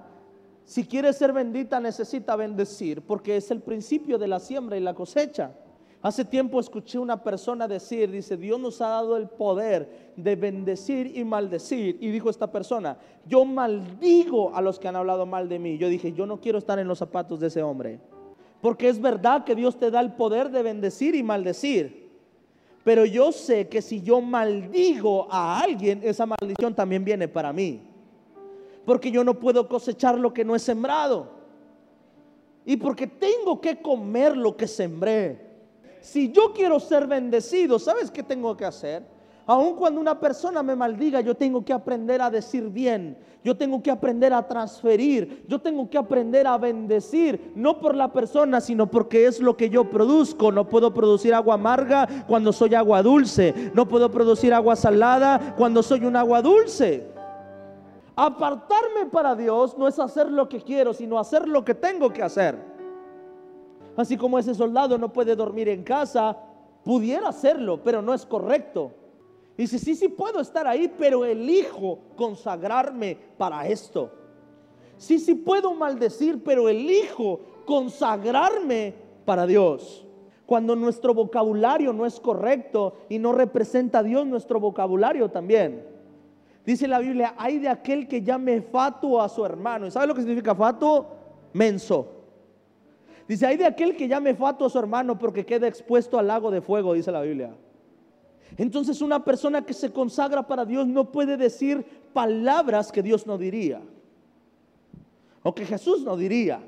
si 0.69 0.85
quiere 0.85 1.11
ser 1.13 1.33
bendita 1.33 1.79
necesita 1.79 2.35
bendecir, 2.35 3.01
porque 3.01 3.35
es 3.35 3.49
el 3.49 3.59
principio 3.59 4.19
de 4.19 4.27
la 4.27 4.39
siembra 4.39 4.77
y 4.77 4.79
la 4.79 4.93
cosecha. 4.93 5.51
Hace 5.99 6.23
tiempo 6.23 6.59
escuché 6.59 6.99
una 6.99 7.23
persona 7.23 7.67
decir, 7.67 8.11
dice, 8.11 8.37
Dios 8.37 8.59
nos 8.59 8.79
ha 8.79 8.89
dado 8.89 9.17
el 9.17 9.29
poder 9.29 10.11
de 10.15 10.35
bendecir 10.35 11.17
y 11.17 11.23
maldecir. 11.23 11.97
Y 11.99 12.11
dijo 12.11 12.29
esta 12.29 12.51
persona, 12.51 12.99
yo 13.25 13.45
maldigo 13.45 14.53
a 14.53 14.61
los 14.61 14.77
que 14.77 14.87
han 14.87 14.95
hablado 14.95 15.25
mal 15.25 15.49
de 15.49 15.57
mí. 15.57 15.79
Yo 15.79 15.89
dije, 15.89 16.13
yo 16.13 16.27
no 16.27 16.39
quiero 16.39 16.59
estar 16.59 16.77
en 16.77 16.87
los 16.87 16.99
zapatos 16.99 17.39
de 17.39 17.47
ese 17.47 17.63
hombre. 17.63 17.99
Porque 18.61 18.89
es 18.89 19.01
verdad 19.01 19.45
que 19.45 19.55
Dios 19.55 19.75
te 19.75 19.89
da 19.89 19.99
el 20.01 20.13
poder 20.13 20.51
de 20.51 20.61
bendecir 20.61 21.15
y 21.15 21.23
maldecir. 21.23 22.11
Pero 22.83 23.05
yo 23.05 23.31
sé 23.31 23.67
que 23.69 23.81
si 23.81 24.03
yo 24.03 24.21
maldigo 24.21 25.27
a 25.31 25.61
alguien, 25.61 26.01
esa 26.03 26.27
maldición 26.27 26.75
también 26.75 27.03
viene 27.03 27.27
para 27.27 27.51
mí 27.51 27.88
porque 28.89 29.11
yo 29.11 29.23
no 29.23 29.35
puedo 29.35 29.67
cosechar 29.67 30.17
lo 30.17 30.33
que 30.33 30.43
no 30.43 30.55
he 30.55 30.59
sembrado. 30.59 31.27
Y 32.65 32.75
porque 32.75 33.05
tengo 33.05 33.61
que 33.61 33.83
comer 33.83 34.35
lo 34.35 34.57
que 34.57 34.65
sembré. 34.65 35.39
Si 36.01 36.31
yo 36.31 36.53
quiero 36.53 36.79
ser 36.79 37.05
bendecido, 37.05 37.77
¿sabes 37.77 38.09
qué 38.09 38.23
tengo 38.23 38.57
que 38.57 38.65
hacer? 38.65 39.03
Aun 39.45 39.75
cuando 39.75 40.01
una 40.01 40.19
persona 40.19 40.63
me 40.63 40.75
maldiga, 40.75 41.21
yo 41.21 41.35
tengo 41.35 41.63
que 41.63 41.71
aprender 41.71 42.19
a 42.19 42.31
decir 42.31 42.67
bien. 42.69 43.15
Yo 43.43 43.55
tengo 43.55 43.83
que 43.83 43.91
aprender 43.91 44.33
a 44.33 44.47
transferir. 44.47 45.45
Yo 45.47 45.61
tengo 45.61 45.87
que 45.87 45.99
aprender 45.99 46.47
a 46.47 46.57
bendecir. 46.57 47.51
No 47.55 47.79
por 47.79 47.93
la 47.93 48.11
persona, 48.11 48.59
sino 48.59 48.87
porque 48.87 49.27
es 49.27 49.39
lo 49.39 49.55
que 49.55 49.69
yo 49.69 49.87
produzco. 49.87 50.51
No 50.51 50.67
puedo 50.67 50.95
producir 50.95 51.35
agua 51.35 51.53
amarga 51.53 52.25
cuando 52.27 52.51
soy 52.51 52.73
agua 52.73 53.03
dulce. 53.03 53.53
No 53.75 53.87
puedo 53.87 54.09
producir 54.09 54.51
agua 54.51 54.75
salada 54.75 55.53
cuando 55.55 55.83
soy 55.83 56.05
un 56.05 56.15
agua 56.15 56.41
dulce. 56.41 57.18
Apartarme 58.21 59.05
para 59.09 59.33
Dios 59.33 59.77
no 59.77 59.87
es 59.87 59.97
hacer 59.97 60.29
lo 60.29 60.49
que 60.49 60.59
quiero, 60.59 60.93
sino 60.93 61.17
hacer 61.17 61.47
lo 61.47 61.63
que 61.63 61.73
tengo 61.73 62.11
que 62.11 62.21
hacer. 62.21 62.59
Así 63.95 64.17
como 64.17 64.37
ese 64.37 64.53
soldado 64.53 64.97
no 64.97 65.13
puede 65.13 65.37
dormir 65.37 65.69
en 65.69 65.85
casa, 65.85 66.37
pudiera 66.83 67.29
hacerlo, 67.29 67.81
pero 67.81 68.01
no 68.01 68.13
es 68.13 68.25
correcto. 68.25 68.91
Y 69.57 69.61
Dice, 69.61 69.79
sí, 69.79 69.95
sí 69.95 70.09
puedo 70.09 70.41
estar 70.41 70.67
ahí, 70.67 70.93
pero 70.99 71.23
elijo 71.23 71.99
consagrarme 72.17 73.17
para 73.37 73.65
esto. 73.65 74.11
Sí, 74.97 75.17
sí 75.17 75.35
puedo 75.35 75.73
maldecir, 75.73 76.43
pero 76.43 76.67
elijo 76.67 77.39
consagrarme 77.65 78.95
para 79.23 79.47
Dios. 79.47 80.05
Cuando 80.45 80.75
nuestro 80.75 81.13
vocabulario 81.13 81.93
no 81.93 82.05
es 82.05 82.19
correcto 82.19 82.95
y 83.07 83.17
no 83.17 83.31
representa 83.31 83.99
a 83.99 84.03
Dios, 84.03 84.27
nuestro 84.27 84.59
vocabulario 84.59 85.29
también. 85.31 85.98
Dice 86.65 86.87
la 86.87 86.99
Biblia, 86.99 87.33
hay 87.37 87.57
de 87.57 87.69
aquel 87.69 88.07
que 88.07 88.21
llame 88.21 88.61
fatuo 88.61 89.21
a 89.21 89.29
su 89.29 89.45
hermano. 89.45 89.87
¿Y 89.87 89.91
sabe 89.91 90.07
lo 90.07 90.13
que 90.13 90.21
significa 90.21 90.53
fatuo? 90.53 91.07
Menso. 91.53 92.07
Dice, 93.27 93.45
hay 93.45 93.57
de 93.57 93.65
aquel 93.65 93.95
que 93.95 94.07
llame 94.07 94.35
fatuo 94.35 94.67
a 94.67 94.69
su 94.69 94.79
hermano 94.79 95.17
porque 95.17 95.45
queda 95.45 95.67
expuesto 95.67 96.17
al 96.17 96.27
lago 96.27 96.51
de 96.51 96.61
fuego, 96.61 96.93
dice 96.93 97.11
la 97.11 97.21
Biblia. 97.21 97.55
Entonces 98.57 99.01
una 99.01 99.23
persona 99.23 99.63
que 99.65 99.73
se 99.73 99.91
consagra 99.91 100.47
para 100.47 100.65
Dios 100.65 100.87
no 100.87 101.11
puede 101.11 101.37
decir 101.37 101.85
palabras 102.13 102.91
que 102.91 103.03
Dios 103.03 103.27
no 103.27 103.37
diría. 103.37 103.81
O 105.43 105.53
que 105.53 105.65
Jesús 105.65 106.03
no 106.03 106.17
diría. 106.17 106.59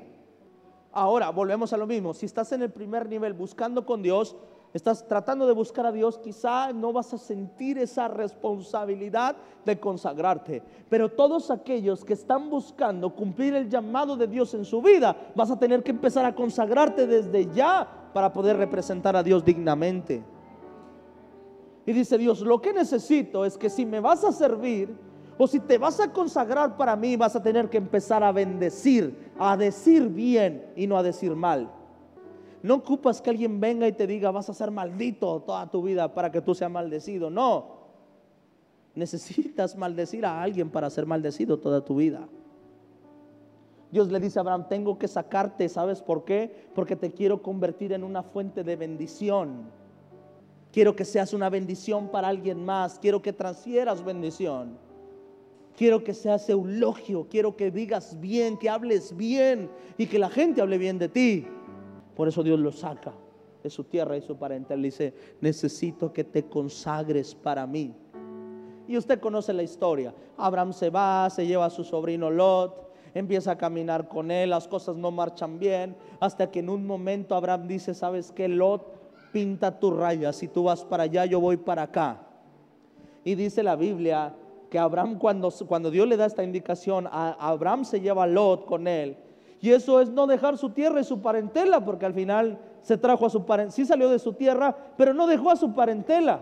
Ahora, 0.92 1.30
volvemos 1.30 1.72
a 1.72 1.76
lo 1.76 1.86
mismo. 1.86 2.14
Si 2.14 2.26
estás 2.26 2.52
en 2.52 2.62
el 2.62 2.70
primer 2.70 3.08
nivel 3.08 3.32
buscando 3.32 3.84
con 3.84 4.02
Dios, 4.02 4.36
estás 4.72 5.06
tratando 5.06 5.46
de 5.46 5.52
buscar 5.52 5.86
a 5.86 5.92
Dios, 5.92 6.18
quizá 6.18 6.72
no 6.72 6.92
vas 6.92 7.12
a 7.12 7.18
sentir 7.18 7.78
esa 7.78 8.08
responsabilidad 8.08 9.36
de 9.64 9.78
consagrarte. 9.78 10.62
Pero 10.88 11.10
todos 11.10 11.50
aquellos 11.50 12.04
que 12.04 12.14
están 12.14 12.48
buscando 12.48 13.14
cumplir 13.14 13.54
el 13.54 13.68
llamado 13.68 14.16
de 14.16 14.26
Dios 14.26 14.54
en 14.54 14.64
su 14.64 14.80
vida, 14.80 15.16
vas 15.34 15.50
a 15.50 15.58
tener 15.58 15.82
que 15.82 15.90
empezar 15.90 16.24
a 16.24 16.34
consagrarte 16.34 17.06
desde 17.06 17.52
ya 17.52 17.86
para 18.12 18.32
poder 18.32 18.56
representar 18.56 19.16
a 19.16 19.22
Dios 19.22 19.44
dignamente. 19.44 20.22
Y 21.84 21.92
dice 21.92 22.16
Dios, 22.16 22.40
lo 22.40 22.60
que 22.60 22.72
necesito 22.72 23.44
es 23.44 23.58
que 23.58 23.68
si 23.68 23.84
me 23.84 24.00
vas 24.00 24.24
a 24.24 24.32
servir 24.32 24.96
o 25.36 25.46
si 25.46 25.58
te 25.60 25.78
vas 25.78 25.98
a 25.98 26.12
consagrar 26.12 26.76
para 26.76 26.94
mí, 26.94 27.16
vas 27.16 27.34
a 27.34 27.42
tener 27.42 27.68
que 27.68 27.78
empezar 27.78 28.22
a 28.22 28.32
bendecir, 28.32 29.32
a 29.38 29.56
decir 29.56 30.08
bien 30.08 30.72
y 30.76 30.86
no 30.86 30.96
a 30.96 31.02
decir 31.02 31.34
mal. 31.34 31.70
No 32.62 32.74
ocupas 32.76 33.20
que 33.20 33.30
alguien 33.30 33.60
venga 33.60 33.88
y 33.88 33.92
te 33.92 34.06
diga 34.06 34.30
vas 34.30 34.48
a 34.48 34.54
ser 34.54 34.70
maldito 34.70 35.40
toda 35.40 35.68
tu 35.68 35.82
vida 35.82 36.14
para 36.14 36.30
que 36.30 36.40
tú 36.40 36.54
seas 36.54 36.70
maldecido. 36.70 37.28
No. 37.28 37.82
Necesitas 38.94 39.76
maldecir 39.76 40.24
a 40.24 40.42
alguien 40.42 40.70
para 40.70 40.88
ser 40.90 41.06
maldecido 41.06 41.58
toda 41.58 41.84
tu 41.84 41.96
vida. 41.96 42.28
Dios 43.90 44.10
le 44.10 44.20
dice 44.20 44.38
a 44.38 44.42
Abraham, 44.42 44.68
tengo 44.68 44.98
que 44.98 45.08
sacarte, 45.08 45.68
¿sabes 45.68 46.00
por 46.00 46.24
qué? 46.24 46.68
Porque 46.74 46.96
te 46.96 47.10
quiero 47.10 47.42
convertir 47.42 47.92
en 47.92 48.04
una 48.04 48.22
fuente 48.22 48.64
de 48.64 48.76
bendición. 48.76 49.70
Quiero 50.72 50.96
que 50.96 51.04
seas 51.04 51.34
una 51.34 51.50
bendición 51.50 52.08
para 52.08 52.28
alguien 52.28 52.64
más. 52.64 52.98
Quiero 52.98 53.20
que 53.20 53.34
transfieras 53.34 54.02
bendición. 54.02 54.78
Quiero 55.76 56.02
que 56.02 56.14
seas 56.14 56.48
eulogio. 56.48 57.26
Quiero 57.28 57.56
que 57.56 57.70
digas 57.70 58.18
bien, 58.18 58.56
que 58.56 58.70
hables 58.70 59.14
bien 59.14 59.70
y 59.98 60.06
que 60.06 60.18
la 60.18 60.30
gente 60.30 60.62
hable 60.62 60.78
bien 60.78 60.98
de 60.98 61.08
ti. 61.08 61.46
Por 62.22 62.28
eso 62.28 62.44
Dios 62.44 62.60
lo 62.60 62.70
saca 62.70 63.12
de 63.64 63.68
su 63.68 63.82
tierra 63.82 64.16
y 64.16 64.22
su 64.22 64.36
parentela. 64.36 64.80
Le 64.80 64.86
dice, 64.86 65.12
necesito 65.40 66.12
que 66.12 66.22
te 66.22 66.44
consagres 66.44 67.34
para 67.34 67.66
mí. 67.66 67.96
Y 68.86 68.96
usted 68.96 69.18
conoce 69.18 69.52
la 69.52 69.64
historia. 69.64 70.14
Abraham 70.36 70.72
se 70.72 70.88
va, 70.88 71.28
se 71.30 71.48
lleva 71.48 71.64
a 71.64 71.70
su 71.70 71.82
sobrino 71.82 72.30
Lot, 72.30 72.92
empieza 73.12 73.50
a 73.50 73.58
caminar 73.58 74.06
con 74.06 74.30
él, 74.30 74.50
las 74.50 74.68
cosas 74.68 74.94
no 74.94 75.10
marchan 75.10 75.58
bien, 75.58 75.96
hasta 76.20 76.48
que 76.48 76.60
en 76.60 76.68
un 76.68 76.86
momento 76.86 77.34
Abraham 77.34 77.66
dice, 77.66 77.92
¿sabes 77.92 78.30
qué? 78.30 78.46
Lot, 78.46 78.86
pinta 79.32 79.80
tu 79.80 79.90
raya, 79.90 80.32
si 80.32 80.46
tú 80.46 80.62
vas 80.62 80.84
para 80.84 81.02
allá, 81.02 81.24
yo 81.26 81.40
voy 81.40 81.56
para 81.56 81.82
acá. 81.82 82.24
Y 83.24 83.34
dice 83.34 83.64
la 83.64 83.74
Biblia 83.74 84.32
que 84.70 84.78
Abraham 84.78 85.18
cuando, 85.18 85.50
cuando 85.66 85.90
Dios 85.90 86.06
le 86.06 86.16
da 86.16 86.26
esta 86.26 86.44
indicación, 86.44 87.08
a 87.10 87.32
Abraham 87.40 87.84
se 87.84 88.00
lleva 88.00 88.22
a 88.22 88.28
Lot 88.28 88.64
con 88.64 88.86
él 88.86 89.16
y 89.62 89.70
eso 89.70 90.00
es 90.00 90.10
no 90.10 90.26
dejar 90.26 90.58
su 90.58 90.70
tierra 90.70 91.00
y 91.00 91.04
su 91.04 91.22
parentela, 91.22 91.84
porque 91.84 92.04
al 92.04 92.12
final 92.12 92.58
se 92.82 92.98
trajo 92.98 93.24
a 93.24 93.30
su 93.30 93.46
parentela, 93.46 93.70
sí 93.70 93.86
salió 93.86 94.08
de 94.08 94.18
su 94.18 94.32
tierra, 94.32 94.76
pero 94.96 95.14
no 95.14 95.28
dejó 95.28 95.50
a 95.50 95.56
su 95.56 95.72
parentela. 95.72 96.40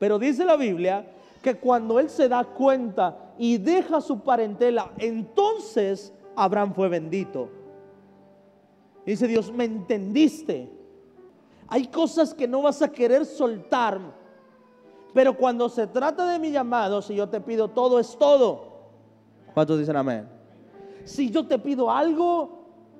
Pero 0.00 0.18
dice 0.18 0.44
la 0.44 0.56
Biblia 0.56 1.06
que 1.40 1.54
cuando 1.54 2.00
él 2.00 2.10
se 2.10 2.28
da 2.28 2.42
cuenta 2.42 3.16
y 3.38 3.58
deja 3.58 4.00
su 4.00 4.18
parentela, 4.18 4.90
entonces 4.98 6.12
Abraham 6.34 6.74
fue 6.74 6.88
bendito. 6.88 7.50
Dice 9.06 9.28
Dios, 9.28 9.52
¿me 9.52 9.66
entendiste? 9.66 10.68
Hay 11.68 11.86
cosas 11.86 12.34
que 12.34 12.48
no 12.48 12.62
vas 12.62 12.82
a 12.82 12.90
querer 12.90 13.26
soltar, 13.26 14.00
pero 15.14 15.36
cuando 15.36 15.68
se 15.68 15.86
trata 15.86 16.28
de 16.28 16.40
mi 16.40 16.50
llamado, 16.50 17.00
si 17.00 17.14
yo 17.14 17.28
te 17.28 17.40
pido 17.40 17.68
todo 17.68 18.00
es 18.00 18.18
todo. 18.18 18.72
¿Cuántos 19.54 19.78
dicen 19.78 19.94
amén? 19.94 20.37
Si 21.08 21.30
yo 21.30 21.46
te 21.46 21.58
pido 21.58 21.90
algo, 21.90 22.50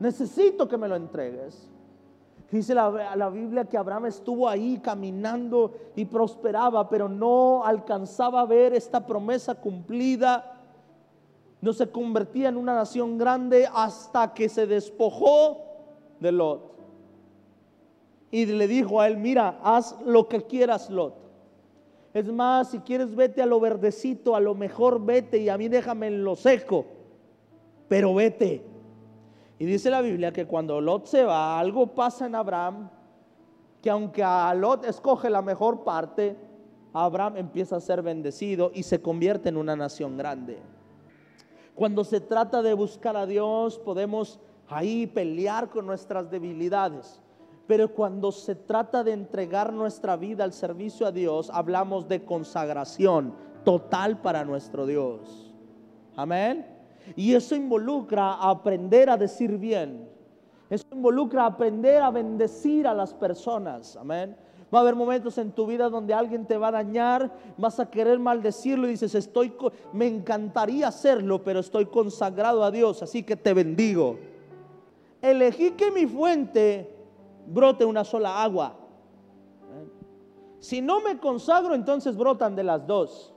necesito 0.00 0.66
que 0.66 0.76
me 0.76 0.88
lo 0.88 0.96
entregues. 0.96 1.68
Dice 2.50 2.74
la, 2.74 3.14
la, 3.14 3.28
Biblia 3.28 3.66
que 3.66 3.76
Abraham 3.76 4.06
estuvo 4.06 4.48
ahí 4.48 4.78
caminando 4.78 5.74
y 5.94 6.06
prosperaba, 6.06 6.88
pero 6.88 7.06
no 7.08 7.62
alcanzaba 7.62 8.40
a 8.40 8.46
ver 8.46 8.72
esta 8.72 9.06
promesa 9.06 9.54
cumplida. 9.54 10.58
No 11.60 11.74
se 11.74 11.90
convertía 11.90 12.48
en 12.48 12.56
una 12.56 12.74
nación 12.74 13.18
grande 13.18 13.68
hasta 13.72 14.32
que 14.32 14.48
se 14.48 14.66
despojó 14.66 15.58
de 16.20 16.32
Lot. 16.32 16.72
Y 18.30 18.46
le 18.46 18.66
dijo 18.66 19.00
a 19.00 19.08
él, 19.08 19.18
mira, 19.18 19.58
haz 19.62 19.96
lo 20.06 20.28
que 20.28 20.42
quieras, 20.44 20.88
Lot. 20.88 21.14
Es 22.14 22.32
más, 22.32 22.70
si 22.70 22.78
quieres 22.78 23.14
vete 23.14 23.42
a 23.42 23.46
lo 23.46 23.60
verdecito, 23.60 24.34
a 24.34 24.40
lo 24.40 24.54
mejor 24.54 25.04
vete 25.04 25.36
y 25.38 25.50
a 25.50 25.58
mí 25.58 25.68
déjame 25.68 26.06
en 26.06 26.24
lo 26.24 26.34
seco 26.34 26.97
pero 27.88 28.14
vete. 28.14 28.64
Y 29.58 29.66
dice 29.66 29.90
la 29.90 30.00
Biblia 30.00 30.32
que 30.32 30.46
cuando 30.46 30.80
Lot 30.80 31.06
se 31.06 31.24
va, 31.24 31.58
algo 31.58 31.94
pasa 31.94 32.26
en 32.26 32.34
Abraham, 32.34 32.90
que 33.82 33.90
aunque 33.90 34.22
a 34.22 34.54
Lot 34.54 34.84
escoge 34.84 35.30
la 35.30 35.42
mejor 35.42 35.82
parte, 35.82 36.36
Abraham 36.92 37.36
empieza 37.36 37.76
a 37.76 37.80
ser 37.80 38.02
bendecido 38.02 38.70
y 38.74 38.82
se 38.82 39.02
convierte 39.02 39.48
en 39.48 39.56
una 39.56 39.74
nación 39.74 40.16
grande. 40.16 40.58
Cuando 41.74 42.04
se 42.04 42.20
trata 42.20 42.62
de 42.62 42.74
buscar 42.74 43.16
a 43.16 43.26
Dios, 43.26 43.78
podemos 43.78 44.40
ahí 44.68 45.06
pelear 45.06 45.70
con 45.70 45.86
nuestras 45.86 46.30
debilidades. 46.30 47.22
Pero 47.66 47.92
cuando 47.92 48.32
se 48.32 48.54
trata 48.54 49.04
de 49.04 49.12
entregar 49.12 49.72
nuestra 49.72 50.16
vida 50.16 50.42
al 50.42 50.52
servicio 50.52 51.06
a 51.06 51.12
Dios, 51.12 51.50
hablamos 51.52 52.08
de 52.08 52.24
consagración 52.24 53.34
total 53.64 54.20
para 54.22 54.44
nuestro 54.44 54.86
Dios. 54.86 55.54
Amén. 56.16 56.77
Y 57.16 57.34
eso 57.34 57.54
involucra 57.54 58.34
aprender 58.34 59.10
a 59.10 59.16
decir 59.16 59.58
bien. 59.58 60.08
Eso 60.70 60.86
involucra 60.92 61.46
aprender 61.46 62.02
a 62.02 62.10
bendecir 62.10 62.86
a 62.86 62.94
las 62.94 63.14
personas. 63.14 63.96
Amén. 63.96 64.36
Va 64.72 64.78
a 64.78 64.82
haber 64.82 64.94
momentos 64.94 65.38
en 65.38 65.52
tu 65.52 65.66
vida 65.66 65.88
donde 65.88 66.12
alguien 66.12 66.46
te 66.46 66.58
va 66.58 66.68
a 66.68 66.72
dañar, 66.72 67.32
vas 67.56 67.80
a 67.80 67.90
querer 67.90 68.18
maldecirlo 68.18 68.86
y 68.86 68.90
dices, 68.90 69.14
estoy, 69.14 69.54
me 69.94 70.06
encantaría 70.06 70.88
hacerlo, 70.88 71.42
pero 71.42 71.60
estoy 71.60 71.86
consagrado 71.86 72.62
a 72.62 72.70
Dios, 72.70 73.02
así 73.02 73.22
que 73.22 73.34
te 73.34 73.54
bendigo. 73.54 74.18
Elegí 75.22 75.70
que 75.70 75.90
mi 75.90 76.06
fuente 76.06 76.94
brote 77.46 77.86
una 77.86 78.04
sola 78.04 78.42
agua. 78.42 78.76
Si 80.60 80.82
no 80.82 81.00
me 81.00 81.18
consagro, 81.18 81.74
entonces 81.74 82.16
brotan 82.16 82.54
de 82.54 82.64
las 82.64 82.86
dos. 82.86 83.32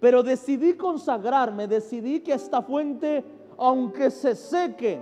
Pero 0.00 0.22
decidí 0.22 0.74
consagrarme, 0.74 1.66
decidí 1.66 2.20
que 2.20 2.32
esta 2.32 2.62
fuente, 2.62 3.24
aunque 3.56 4.10
se 4.10 4.34
seque, 4.34 5.00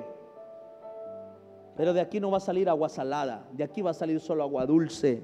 pero 1.77 1.93
de 1.93 2.01
aquí 2.01 2.19
no 2.19 2.31
va 2.31 2.39
a 2.39 2.41
salir 2.41 2.69
agua 2.69 2.89
salada, 2.89 3.47
de 3.53 3.63
aquí 3.63 3.83
va 3.83 3.91
a 3.91 3.95
salir 3.95 4.19
solo 4.21 4.43
agua 4.43 4.65
dulce. 4.65 5.23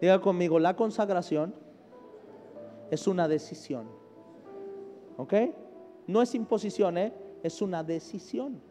Diga 0.00 0.20
conmigo, 0.20 0.58
la 0.58 0.74
consagración 0.74 1.54
es 2.90 3.06
una 3.06 3.28
decisión. 3.28 3.86
¿Ok? 5.18 5.34
No 6.06 6.22
es 6.22 6.34
imposición, 6.34 6.96
¿eh? 6.96 7.12
es 7.42 7.60
una 7.60 7.84
decisión. 7.84 8.62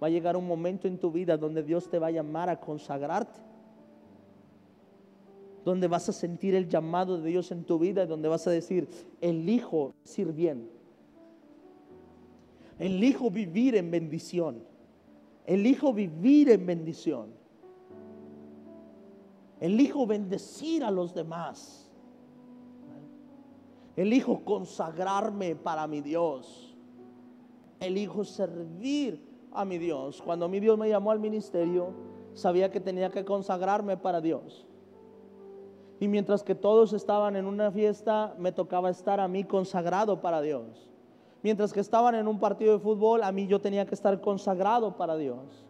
Va 0.00 0.06
a 0.06 0.10
llegar 0.10 0.36
un 0.36 0.46
momento 0.46 0.86
en 0.86 0.98
tu 0.98 1.10
vida 1.10 1.36
donde 1.36 1.62
Dios 1.64 1.88
te 1.88 1.98
va 1.98 2.08
a 2.08 2.10
llamar 2.12 2.48
a 2.48 2.60
consagrarte 2.60 3.45
donde 5.66 5.88
vas 5.88 6.08
a 6.08 6.12
sentir 6.12 6.54
el 6.54 6.68
llamado 6.68 7.18
de 7.18 7.28
Dios 7.28 7.50
en 7.50 7.64
tu 7.64 7.76
vida 7.76 8.04
y 8.04 8.06
donde 8.06 8.28
vas 8.28 8.46
a 8.46 8.52
decir, 8.52 8.88
elijo 9.20 9.94
decir 10.04 10.32
bien. 10.32 10.70
Elijo 12.78 13.32
vivir 13.32 13.74
en 13.74 13.90
bendición. 13.90 14.62
Elijo 15.44 15.92
vivir 15.92 16.50
en 16.50 16.66
bendición. 16.66 17.30
Elijo 19.58 20.06
bendecir 20.06 20.84
a 20.84 20.92
los 20.92 21.12
demás. 21.12 21.90
Elijo 23.96 24.44
consagrarme 24.44 25.56
para 25.56 25.88
mi 25.88 26.00
Dios. 26.00 26.76
Elijo 27.80 28.24
servir 28.24 29.20
a 29.50 29.64
mi 29.64 29.78
Dios. 29.78 30.22
Cuando 30.22 30.48
mi 30.48 30.60
Dios 30.60 30.78
me 30.78 30.88
llamó 30.88 31.10
al 31.10 31.18
ministerio, 31.18 31.92
sabía 32.34 32.70
que 32.70 32.78
tenía 32.78 33.10
que 33.10 33.24
consagrarme 33.24 33.96
para 33.96 34.20
Dios. 34.20 34.65
Y 35.98 36.08
mientras 36.08 36.42
que 36.42 36.54
todos 36.54 36.92
estaban 36.92 37.36
en 37.36 37.46
una 37.46 37.70
fiesta, 37.70 38.34
me 38.38 38.52
tocaba 38.52 38.90
estar 38.90 39.18
a 39.20 39.28
mí 39.28 39.44
consagrado 39.44 40.20
para 40.20 40.42
Dios. 40.42 40.90
Mientras 41.42 41.72
que 41.72 41.80
estaban 41.80 42.14
en 42.14 42.28
un 42.28 42.38
partido 42.38 42.72
de 42.72 42.80
fútbol, 42.80 43.22
a 43.22 43.32
mí 43.32 43.46
yo 43.46 43.60
tenía 43.60 43.86
que 43.86 43.94
estar 43.94 44.20
consagrado 44.20 44.96
para 44.96 45.16
Dios. 45.16 45.64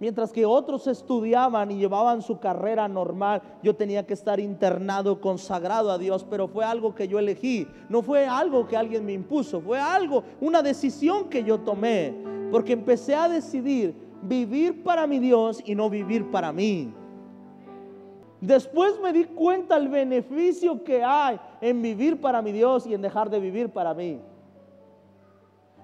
Mientras 0.00 0.32
que 0.32 0.46
otros 0.46 0.86
estudiaban 0.86 1.72
y 1.72 1.78
llevaban 1.78 2.22
su 2.22 2.38
carrera 2.38 2.86
normal, 2.86 3.42
yo 3.64 3.74
tenía 3.74 4.06
que 4.06 4.14
estar 4.14 4.38
internado, 4.38 5.20
consagrado 5.20 5.90
a 5.90 5.98
Dios, 5.98 6.24
pero 6.30 6.46
fue 6.46 6.64
algo 6.64 6.94
que 6.94 7.08
yo 7.08 7.18
elegí, 7.18 7.66
no 7.88 8.02
fue 8.02 8.26
algo 8.26 8.68
que 8.68 8.76
alguien 8.76 9.04
me 9.04 9.12
impuso, 9.12 9.60
fue 9.60 9.80
algo, 9.80 10.22
una 10.40 10.62
decisión 10.62 11.28
que 11.28 11.42
yo 11.42 11.58
tomé, 11.58 12.14
porque 12.52 12.74
empecé 12.74 13.16
a 13.16 13.28
decidir 13.28 13.92
vivir 14.22 14.84
para 14.84 15.06
mi 15.08 15.18
Dios 15.18 15.60
y 15.64 15.74
no 15.74 15.90
vivir 15.90 16.30
para 16.30 16.52
mí. 16.52 16.94
Después 18.40 19.00
me 19.00 19.12
di 19.12 19.24
cuenta 19.24 19.76
el 19.76 19.88
beneficio 19.88 20.84
que 20.84 21.02
hay 21.02 21.40
en 21.60 21.82
vivir 21.82 22.20
para 22.20 22.40
mi 22.40 22.52
Dios 22.52 22.86
y 22.86 22.94
en 22.94 23.02
dejar 23.02 23.30
de 23.30 23.40
vivir 23.40 23.70
para 23.70 23.94
mí. 23.94 24.20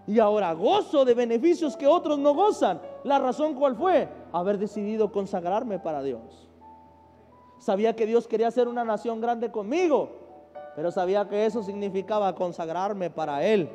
Y 0.06 0.18
ahora 0.18 0.52
gozo 0.52 1.04
de 1.04 1.14
beneficios 1.14 1.76
que 1.76 1.86
otros 1.86 2.18
no 2.18 2.34
gozan. 2.34 2.80
La 3.04 3.18
razón 3.18 3.54
cuál 3.54 3.74
fue? 3.74 4.08
haber 4.34 4.58
decidido 4.58 5.12
consagrarme 5.12 5.78
para 5.78 6.02
Dios. 6.02 6.48
Sabía 7.58 7.94
que 7.94 8.04
Dios 8.04 8.26
quería 8.26 8.48
hacer 8.48 8.66
una 8.66 8.84
nación 8.84 9.20
grande 9.20 9.52
conmigo, 9.52 10.10
pero 10.74 10.90
sabía 10.90 11.28
que 11.28 11.46
eso 11.46 11.62
significaba 11.62 12.34
consagrarme 12.34 13.10
para 13.10 13.44
Él. 13.44 13.70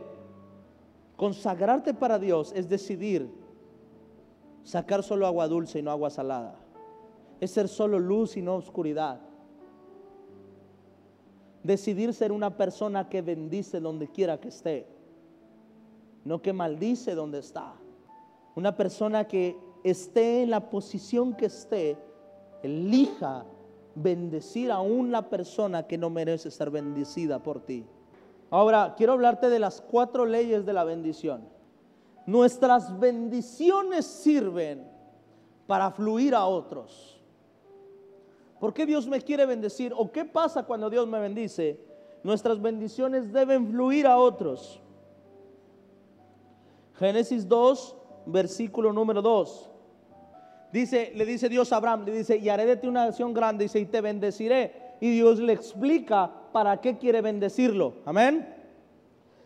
Consagrarte 1.15 1.93
para 1.93 2.19
Dios 2.19 2.51
es 2.53 2.67
decidir 2.67 3.33
sacar 4.63 5.01
solo 5.01 5.25
agua 5.25 5.47
dulce 5.47 5.79
y 5.79 5.81
no 5.81 5.91
agua 5.91 6.09
salada. 6.09 6.55
Es 7.39 7.51
ser 7.51 7.67
solo 7.67 7.99
luz 7.99 8.37
y 8.37 8.41
no 8.41 8.55
oscuridad. 8.55 9.21
Decidir 11.63 12.13
ser 12.13 12.31
una 12.31 12.55
persona 12.55 13.09
que 13.09 13.21
bendice 13.21 13.79
donde 13.79 14.07
quiera 14.07 14.39
que 14.39 14.47
esté, 14.47 14.87
no 16.25 16.41
que 16.41 16.53
maldice 16.53 17.15
donde 17.15 17.39
está. 17.39 17.73
Una 18.55 18.75
persona 18.75 19.27
que 19.27 19.57
esté 19.83 20.43
en 20.43 20.49
la 20.49 20.69
posición 20.69 21.33
que 21.33 21.45
esté, 21.45 21.97
elija 22.63 23.45
bendecir 23.95 24.71
a 24.71 24.81
una 24.81 25.29
persona 25.29 25.87
que 25.87 25.97
no 25.97 26.09
merece 26.09 26.51
ser 26.51 26.69
bendecida 26.69 27.41
por 27.41 27.61
ti. 27.61 27.85
Ahora, 28.49 28.95
quiero 28.97 29.13
hablarte 29.13 29.49
de 29.49 29.59
las 29.59 29.81
cuatro 29.81 30.25
leyes 30.25 30.65
de 30.65 30.73
la 30.73 30.83
bendición. 30.83 31.47
Nuestras 32.25 32.99
bendiciones 32.99 34.05
sirven 34.05 34.87
para 35.67 35.91
fluir 35.91 36.33
a 36.33 36.45
otros. 36.45 37.18
¿Por 38.59 38.73
qué 38.73 38.85
Dios 38.85 39.07
me 39.07 39.21
quiere 39.21 39.45
bendecir? 39.45 39.93
¿O 39.95 40.11
qué 40.11 40.25
pasa 40.25 40.63
cuando 40.63 40.89
Dios 40.89 41.07
me 41.07 41.19
bendice? 41.19 41.79
Nuestras 42.23 42.61
bendiciones 42.61 43.31
deben 43.31 43.69
fluir 43.69 44.05
a 44.05 44.17
otros. 44.17 44.81
Génesis 46.95 47.47
2, 47.47 47.95
versículo 48.25 48.91
número 48.91 49.21
2. 49.21 49.69
Dice, 50.73 51.13
le 51.15 51.25
dice 51.25 51.47
Dios 51.47 51.71
a 51.71 51.77
Abraham, 51.77 52.03
le 52.05 52.11
dice, 52.11 52.37
y 52.37 52.49
haré 52.49 52.65
de 52.65 52.75
ti 52.75 52.87
una 52.87 53.05
nación 53.05 53.33
grande, 53.33 53.63
dice, 53.63 53.79
y 53.79 53.85
te 53.85 54.01
bendeciré. 54.01 54.89
Y 54.99 55.11
Dios 55.11 55.39
le 55.39 55.53
explica 55.53 56.29
para 56.51 56.81
qué 56.81 56.97
quiere 56.97 57.21
bendecirlo. 57.21 57.93
Amén. 58.05 58.55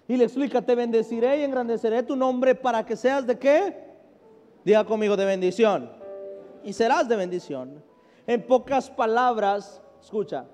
Y 0.08 0.18
le 0.18 0.26
explica, 0.26 0.64
te 0.64 0.74
bendeciré 0.74 1.40
y 1.40 1.44
engrandeceré 1.44 2.02
tu 2.04 2.16
nombre 2.16 2.56
para 2.56 2.86
que 2.86 2.96
seas 2.96 3.26
de 3.28 3.38
qué? 3.38 3.78
Diga 4.66 4.84
conmigo, 4.84 5.16
de 5.16 5.26
bendición. 5.26 5.90
Y 6.64 6.74
serás 6.74 7.08
de 7.08 7.16
bendición. 7.16 7.93
En 8.26 8.46
pocas 8.48 8.90
palabras, 8.90 9.82
escucha, 10.02 10.46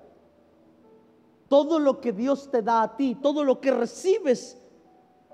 todo 1.48 1.78
lo 1.78 2.00
que 2.00 2.12
Dios 2.12 2.50
te 2.50 2.62
da 2.62 2.82
a 2.82 2.96
ti, 2.96 3.16
todo 3.16 3.44
lo 3.44 3.60
que 3.60 3.70
recibes 3.70 4.60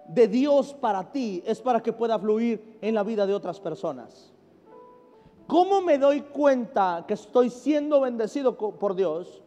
de 0.09 0.29
Dios 0.29 0.75
para 0.75 1.13
ti 1.13 1.43
es 1.45 1.61
para 1.61 1.83
que 1.83 1.93
pueda 1.93 2.19
fluir 2.19 2.79
en 2.81 2.95
la 2.95 3.03
vida 3.03 3.27
de 3.27 3.35
otras 3.35 3.61
personas. 3.61 4.33
¿Cómo 5.47 5.81
me 5.81 5.99
doy 5.99 6.23
cuenta 6.23 7.05
que 7.07 7.15
estoy 7.15 7.51
siendo 7.51 8.01
bendecido 8.01 8.57
por 8.57 8.95
Dios? 8.95 9.43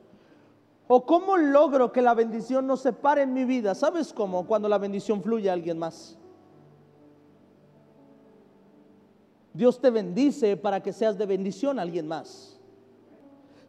¿O 0.88 1.06
cómo 1.06 1.38
logro 1.38 1.92
que 1.92 2.02
la 2.02 2.14
bendición 2.14 2.66
no 2.66 2.78
se 2.78 2.94
pare 2.94 3.24
en 3.24 3.34
mi 3.34 3.46
vida? 3.46 3.76
¿Sabes 3.76 4.14
cómo? 4.14 4.48
Cuando 4.48 4.70
la 4.70 4.78
bendición 4.78 5.22
fluye 5.22 5.50
a 5.50 5.54
alguien 5.54 5.78
más. 5.78 6.18
Dios 9.54 9.80
te 9.80 9.90
bendice 9.90 10.56
para 10.56 10.82
que 10.82 10.94
seas 10.94 11.18
de 11.18 11.26
bendición 11.26 11.80
a 11.80 11.82
alguien 11.82 12.08
más. 12.08 12.59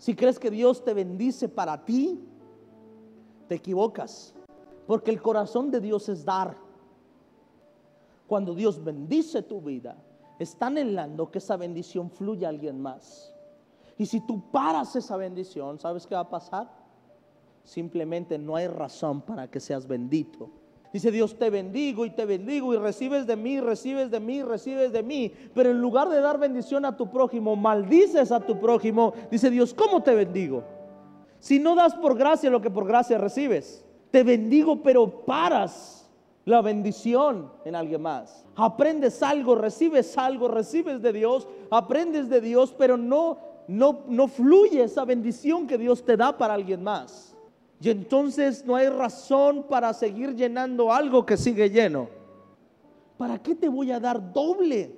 Si 0.01 0.15
crees 0.15 0.39
que 0.39 0.51
Dios 0.51 0.83
te 0.83 0.95
bendice 0.95 1.47
para 1.47 1.85
ti, 1.85 2.27
te 3.49 3.57
equivocas. 3.57 4.35
Porque 4.87 5.11
el 5.11 5.21
corazón 5.21 5.71
de 5.71 5.79
Dios 5.79 6.09
es 6.09 6.25
dar. 6.25 6.57
Cuando 8.27 8.55
Dios 8.55 8.83
bendice 8.83 9.43
tu 9.43 9.61
vida, 9.61 10.03
está 10.39 10.69
anhelando 10.69 11.31
que 11.31 11.37
esa 11.37 11.59
bendición 11.59 12.11
fluya 12.11 12.49
a 12.49 12.51
alguien 12.51 12.81
más. 12.81 13.35
Y 13.99 14.07
si 14.07 14.21
tú 14.21 14.51
paras 14.51 14.97
esa 14.97 15.19
bendición, 15.19 15.79
¿sabes 15.79 16.07
qué 16.07 16.15
va 16.15 16.23
a 16.23 16.31
pasar? 16.31 16.71
Simplemente 17.63 18.39
no 18.39 18.57
hay 18.57 18.69
razón 18.69 19.21
para 19.21 19.51
que 19.51 19.61
seas 19.61 19.87
bendito. 19.87 20.49
Dice 20.92 21.12
Dios, 21.12 21.38
te 21.38 21.50
bendigo 21.50 22.05
y 22.05 22.11
te 22.11 22.24
bendigo 22.24 22.74
y 22.74 22.79
recibes 22.79 23.26
de 23.26 23.37
mí, 23.37 23.61
recibes 23.61 24.11
de 24.11 24.18
mí, 24.18 24.42
recibes 24.42 24.92
de 24.92 25.03
mí. 25.03 25.33
Pero 25.55 25.70
en 25.70 25.81
lugar 25.81 26.09
de 26.09 26.20
dar 26.20 26.38
bendición 26.38 26.85
a 26.85 26.96
tu 26.96 27.11
prójimo, 27.11 27.55
maldices 27.55 28.33
a 28.33 28.40
tu 28.40 28.59
prójimo. 28.59 29.12
Dice 29.31 29.50
Dios, 29.50 29.72
¿cómo 29.72 30.03
te 30.03 30.14
bendigo? 30.14 30.64
Si 31.38 31.59
no 31.61 31.76
das 31.76 31.94
por 31.94 32.16
gracia 32.16 32.50
lo 32.50 32.61
que 32.61 32.70
por 32.70 32.87
gracia 32.87 33.18
recibes. 33.18 33.85
Te 34.11 34.24
bendigo, 34.24 34.83
pero 34.83 35.24
paras 35.24 36.11
la 36.44 36.61
bendición 36.61 37.53
en 37.64 37.76
alguien 37.76 38.03
más. 38.03 38.44
Aprendes 38.57 39.22
algo, 39.22 39.55
recibes 39.55 40.18
algo, 40.18 40.48
recibes 40.48 41.00
de 41.00 41.12
Dios, 41.12 41.46
aprendes 41.70 42.29
de 42.29 42.40
Dios, 42.40 42.74
pero 42.76 42.96
no, 42.96 43.38
no, 43.68 44.00
no 44.09 44.26
fluye 44.26 44.83
esa 44.83 45.05
bendición 45.05 45.66
que 45.66 45.79
Dios 45.79 46.05
te 46.05 46.16
da 46.16 46.37
para 46.37 46.55
alguien 46.55 46.83
más. 46.83 47.30
Y 47.81 47.88
entonces 47.88 48.64
no 48.64 48.77
hay 48.77 48.88
razón 48.88 49.64
para 49.69 49.95
seguir 49.95 50.35
llenando 50.35 50.93
algo 50.93 51.25
que 51.25 51.37
sigue 51.37 51.71
lleno. 51.71 52.09
¿Para 53.16 53.38
qué 53.38 53.55
te 53.55 53.69
voy 53.69 53.90
a 53.90 53.99
dar 53.99 54.33
doble? 54.33 54.95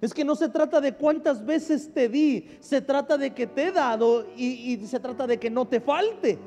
Es 0.00 0.12
que 0.12 0.24
no 0.24 0.36
se 0.36 0.48
trata 0.48 0.80
de 0.80 0.94
cuántas 0.94 1.44
veces 1.44 1.92
te 1.92 2.08
di, 2.08 2.48
se 2.60 2.80
trata 2.80 3.16
de 3.16 3.32
que 3.34 3.46
te 3.46 3.64
he 3.64 3.72
dado 3.72 4.26
y, 4.36 4.74
y 4.74 4.86
se 4.86 5.00
trata 5.00 5.26
de 5.26 5.38
que 5.38 5.50
no 5.50 5.66
te 5.66 5.80
falte. 5.80 6.38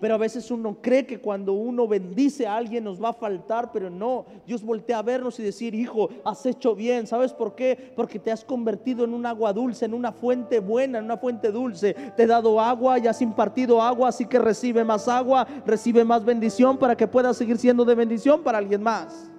Pero 0.00 0.14
a 0.14 0.18
veces 0.18 0.50
uno 0.50 0.76
cree 0.82 1.06
que 1.06 1.20
cuando 1.20 1.54
uno 1.54 1.88
bendice 1.88 2.46
a 2.46 2.56
alguien 2.56 2.84
nos 2.84 3.02
va 3.02 3.10
a 3.10 3.12
faltar, 3.14 3.72
pero 3.72 3.88
no. 3.88 4.26
Dios 4.46 4.62
voltea 4.62 4.98
a 4.98 5.02
vernos 5.02 5.38
y 5.40 5.42
decir, 5.42 5.74
hijo, 5.74 6.10
has 6.24 6.44
hecho 6.44 6.74
bien. 6.74 7.06
¿Sabes 7.06 7.32
por 7.32 7.54
qué? 7.54 7.92
Porque 7.96 8.18
te 8.18 8.30
has 8.30 8.44
convertido 8.44 9.04
en 9.04 9.14
un 9.14 9.24
agua 9.24 9.52
dulce, 9.52 9.86
en 9.86 9.94
una 9.94 10.12
fuente 10.12 10.60
buena, 10.60 10.98
en 10.98 11.04
una 11.04 11.16
fuente 11.16 11.50
dulce. 11.50 11.94
Te 12.16 12.24
he 12.24 12.26
dado 12.26 12.60
agua 12.60 12.98
y 12.98 13.06
has 13.06 13.22
impartido 13.22 13.80
agua, 13.80 14.08
así 14.08 14.26
que 14.26 14.38
recibe 14.38 14.84
más 14.84 15.08
agua, 15.08 15.46
recibe 15.64 16.04
más 16.04 16.24
bendición 16.24 16.76
para 16.76 16.96
que 16.96 17.06
puedas 17.06 17.36
seguir 17.36 17.56
siendo 17.56 17.84
de 17.84 17.94
bendición 17.94 18.42
para 18.42 18.58
alguien 18.58 18.82
más. 18.82 19.30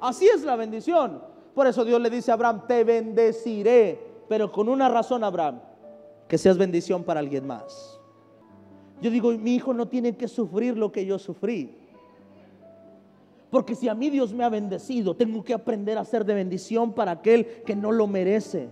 Así 0.00 0.26
es 0.26 0.42
la 0.42 0.56
bendición. 0.56 1.22
Por 1.54 1.66
eso 1.66 1.84
Dios 1.84 2.00
le 2.00 2.10
dice 2.10 2.30
a 2.30 2.34
Abraham, 2.34 2.62
te 2.66 2.84
bendeciré, 2.84 4.24
pero 4.28 4.50
con 4.50 4.68
una 4.68 4.88
razón, 4.88 5.22
Abraham, 5.22 5.60
que 6.26 6.38
seas 6.38 6.56
bendición 6.56 7.04
para 7.04 7.20
alguien 7.20 7.46
más. 7.46 7.99
Yo 9.00 9.10
digo, 9.10 9.32
mi 9.32 9.54
hijo 9.54 9.72
no 9.72 9.88
tiene 9.88 10.16
que 10.16 10.28
sufrir 10.28 10.76
lo 10.76 10.92
que 10.92 11.06
yo 11.06 11.18
sufrí. 11.18 11.74
Porque 13.50 13.74
si 13.74 13.88
a 13.88 13.94
mí 13.94 14.10
Dios 14.10 14.32
me 14.32 14.44
ha 14.44 14.48
bendecido, 14.48 15.14
tengo 15.14 15.42
que 15.42 15.52
aprender 15.52 15.98
a 15.98 16.04
ser 16.04 16.24
de 16.24 16.34
bendición 16.34 16.92
para 16.92 17.12
aquel 17.12 17.46
que 17.66 17.74
no 17.74 17.90
lo 17.90 18.06
merece. 18.06 18.68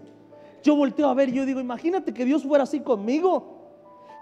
Yo 0.63 0.77
volteo 0.77 1.09
a 1.09 1.15
ver 1.15 1.33
yo 1.33 1.45
digo, 1.45 1.61
imagínate 1.61 2.13
que 2.13 2.25
Dios 2.25 2.45
fuera 2.45 2.65
así 2.65 2.81
conmigo. 2.81 3.57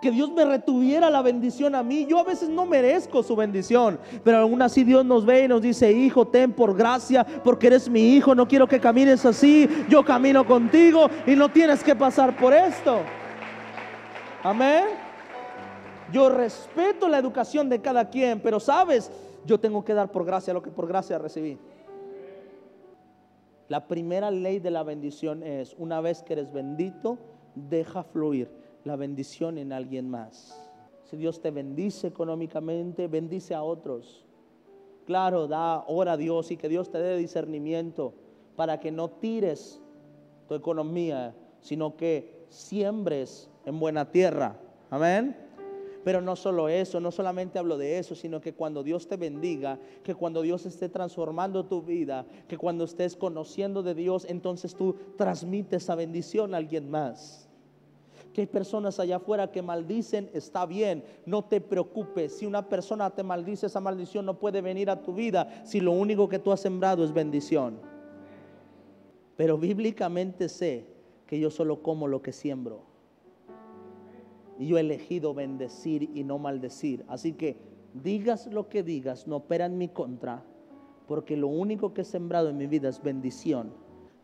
Que 0.01 0.11
Dios 0.11 0.31
me 0.31 0.45
retuviera 0.45 1.09
la 1.09 1.23
bendición 1.23 1.75
a 1.75 1.83
mí. 1.83 2.07
Yo 2.07 2.19
a 2.19 2.23
veces 2.23 2.51
no 2.51 2.67
merezco 2.67 3.23
su 3.23 3.35
bendición. 3.35 3.99
Pero 4.23 4.39
aún 4.39 4.61
así 4.61 4.85
Dios 4.85 5.05
nos 5.05 5.25
ve 5.25 5.45
y 5.45 5.49
nos 5.49 5.63
dice, 5.63 5.91
hijo, 5.91 6.27
ten 6.27 6.53
por 6.53 6.77
gracia, 6.77 7.25
porque 7.43 7.69
eres 7.69 7.89
mi 7.89 8.15
hijo. 8.15 8.35
No 8.35 8.47
quiero 8.47 8.67
que 8.67 8.79
camines 8.79 9.25
así. 9.25 9.69
Yo 9.89 10.05
camino 10.05 10.47
contigo 10.47 11.09
y 11.27 11.35
no 11.35 11.51
tienes 11.51 11.83
que 11.83 11.97
pasar 11.97 12.37
por 12.37 12.53
esto. 12.53 13.01
Amén. 14.43 15.06
Yo 16.13 16.29
respeto 16.29 17.09
la 17.09 17.19
educación 17.19 17.69
de 17.69 17.81
cada 17.81 18.09
quien, 18.11 18.41
pero 18.41 18.61
sabes, 18.61 19.11
yo 19.45 19.59
tengo 19.59 19.85
que 19.85 19.95
dar 19.95 20.13
por 20.13 20.25
gracia 20.25 20.55
lo 20.55 20.63
que 20.63 20.71
por 20.71 20.87
gracia 20.87 21.19
recibí. 21.19 21.59
La 23.69 23.89
primera 23.89 24.31
ley 24.31 24.61
de 24.61 24.71
la 24.71 24.85
bendición 24.85 25.43
es, 25.43 25.75
una 25.79 26.01
vez 26.01 26.23
que 26.23 26.35
eres 26.35 26.53
bendito, 26.53 27.19
deja 27.55 28.05
fluir 28.05 28.49
la 28.85 28.95
bendición 28.95 29.59
en 29.59 29.73
alguien 29.73 30.09
más. 30.09 30.57
Si 31.05 31.17
Dios 31.17 31.41
te 31.41 31.51
bendice 31.51 32.07
económicamente, 32.07 33.09
bendice 33.09 33.55
a 33.55 33.63
otros. 33.63 34.25
Claro, 35.07 35.49
da, 35.49 35.85
ora 35.89 36.13
a 36.13 36.17
Dios 36.17 36.51
y 36.51 36.57
que 36.57 36.69
Dios 36.69 36.91
te 36.91 36.99
dé 36.99 37.17
discernimiento 37.17 38.15
para 38.55 38.79
que 38.79 38.93
no 38.93 39.09
tires 39.09 39.81
tu 40.49 40.55
economía, 40.55 41.35
sino 41.61 41.97
que 41.97 42.47
siembres 42.49 43.51
en 43.65 43.81
buena 43.81 44.11
tierra. 44.11 44.57
Amén. 44.91 45.46
Pero 46.07 46.21
no 46.21 46.37
solo 46.37 46.69
eso, 46.69 47.01
no 47.01 47.11
solamente 47.11 47.59
hablo 47.59 47.77
de 47.77 47.99
eso, 47.99 48.15
sino 48.15 48.41
que 48.41 48.55
cuando 48.55 48.85
Dios 48.85 49.09
te 49.09 49.17
bendiga, 49.17 49.81
que 50.05 50.15
cuando 50.15 50.41
Dios 50.41 50.65
esté 50.65 50.89
transformando 50.89 51.65
tu 51.65 51.83
vida, 51.83 52.25
que 52.47 52.57
cuando 52.57 52.85
estés 52.85 53.17
conociendo 53.17 53.83
de 53.83 53.93
Dios, 53.93 54.25
entonces 54.29 54.77
tú 54.77 54.95
transmites 55.17 55.83
esa 55.83 55.97
bendición 55.97 56.55
a 56.55 56.59
alguien 56.59 56.89
más. 56.89 57.49
Que 58.33 58.43
hay 58.43 58.47
personas 58.47 59.01
allá 59.01 59.17
afuera 59.17 59.51
que 59.51 59.63
maldicen, 59.63 60.31
está 60.33 60.65
bien, 60.65 61.03
no 61.25 61.43
te 61.43 61.61
preocupes. 61.61 62.39
Si 62.39 62.47
una 62.47 62.69
persona 62.69 63.11
te 63.11 63.25
maldice, 63.25 63.67
esa 63.67 63.81
maldición 63.81 64.27
no 64.27 64.39
puede 64.39 64.61
venir 64.61 64.89
a 64.91 65.03
tu 65.03 65.13
vida 65.13 65.61
si 65.65 65.81
lo 65.81 65.91
único 65.91 66.29
que 66.29 66.39
tú 66.39 66.53
has 66.53 66.61
sembrado 66.61 67.03
es 67.03 67.13
bendición. 67.13 67.81
Pero 69.37 69.59
bíblicamente 69.59 70.49
sé 70.49 70.87
que 71.27 71.41
yo 71.41 71.51
solo 71.51 71.83
como 71.83 72.07
lo 72.07 72.23
que 72.23 72.31
siembro. 72.31 72.96
Y 74.59 74.67
yo 74.67 74.79
he 74.79 74.81
elegido 74.81 75.35
bendecir 75.35 76.11
y 76.15 76.25
no 76.25 76.39
maldecir. 76.39 77.05
Así 77.09 77.33
que 77.33 77.57
digas 78.03 78.47
lo 78.49 78.69
que 78.69 78.83
digas, 78.83 79.27
no 79.27 79.37
opera 79.37 79.67
en 79.67 79.79
mi 79.79 79.89
contra, 79.89 80.43
porque 81.07 81.37
lo 81.37 81.49
único 81.49 81.93
que 81.93 82.03
he 82.03 82.05
sembrado 82.05 82.49
en 82.49 82.57
mi 82.57 82.67
vida 82.67 82.89
es 82.89 83.03
bendición. 83.03 83.73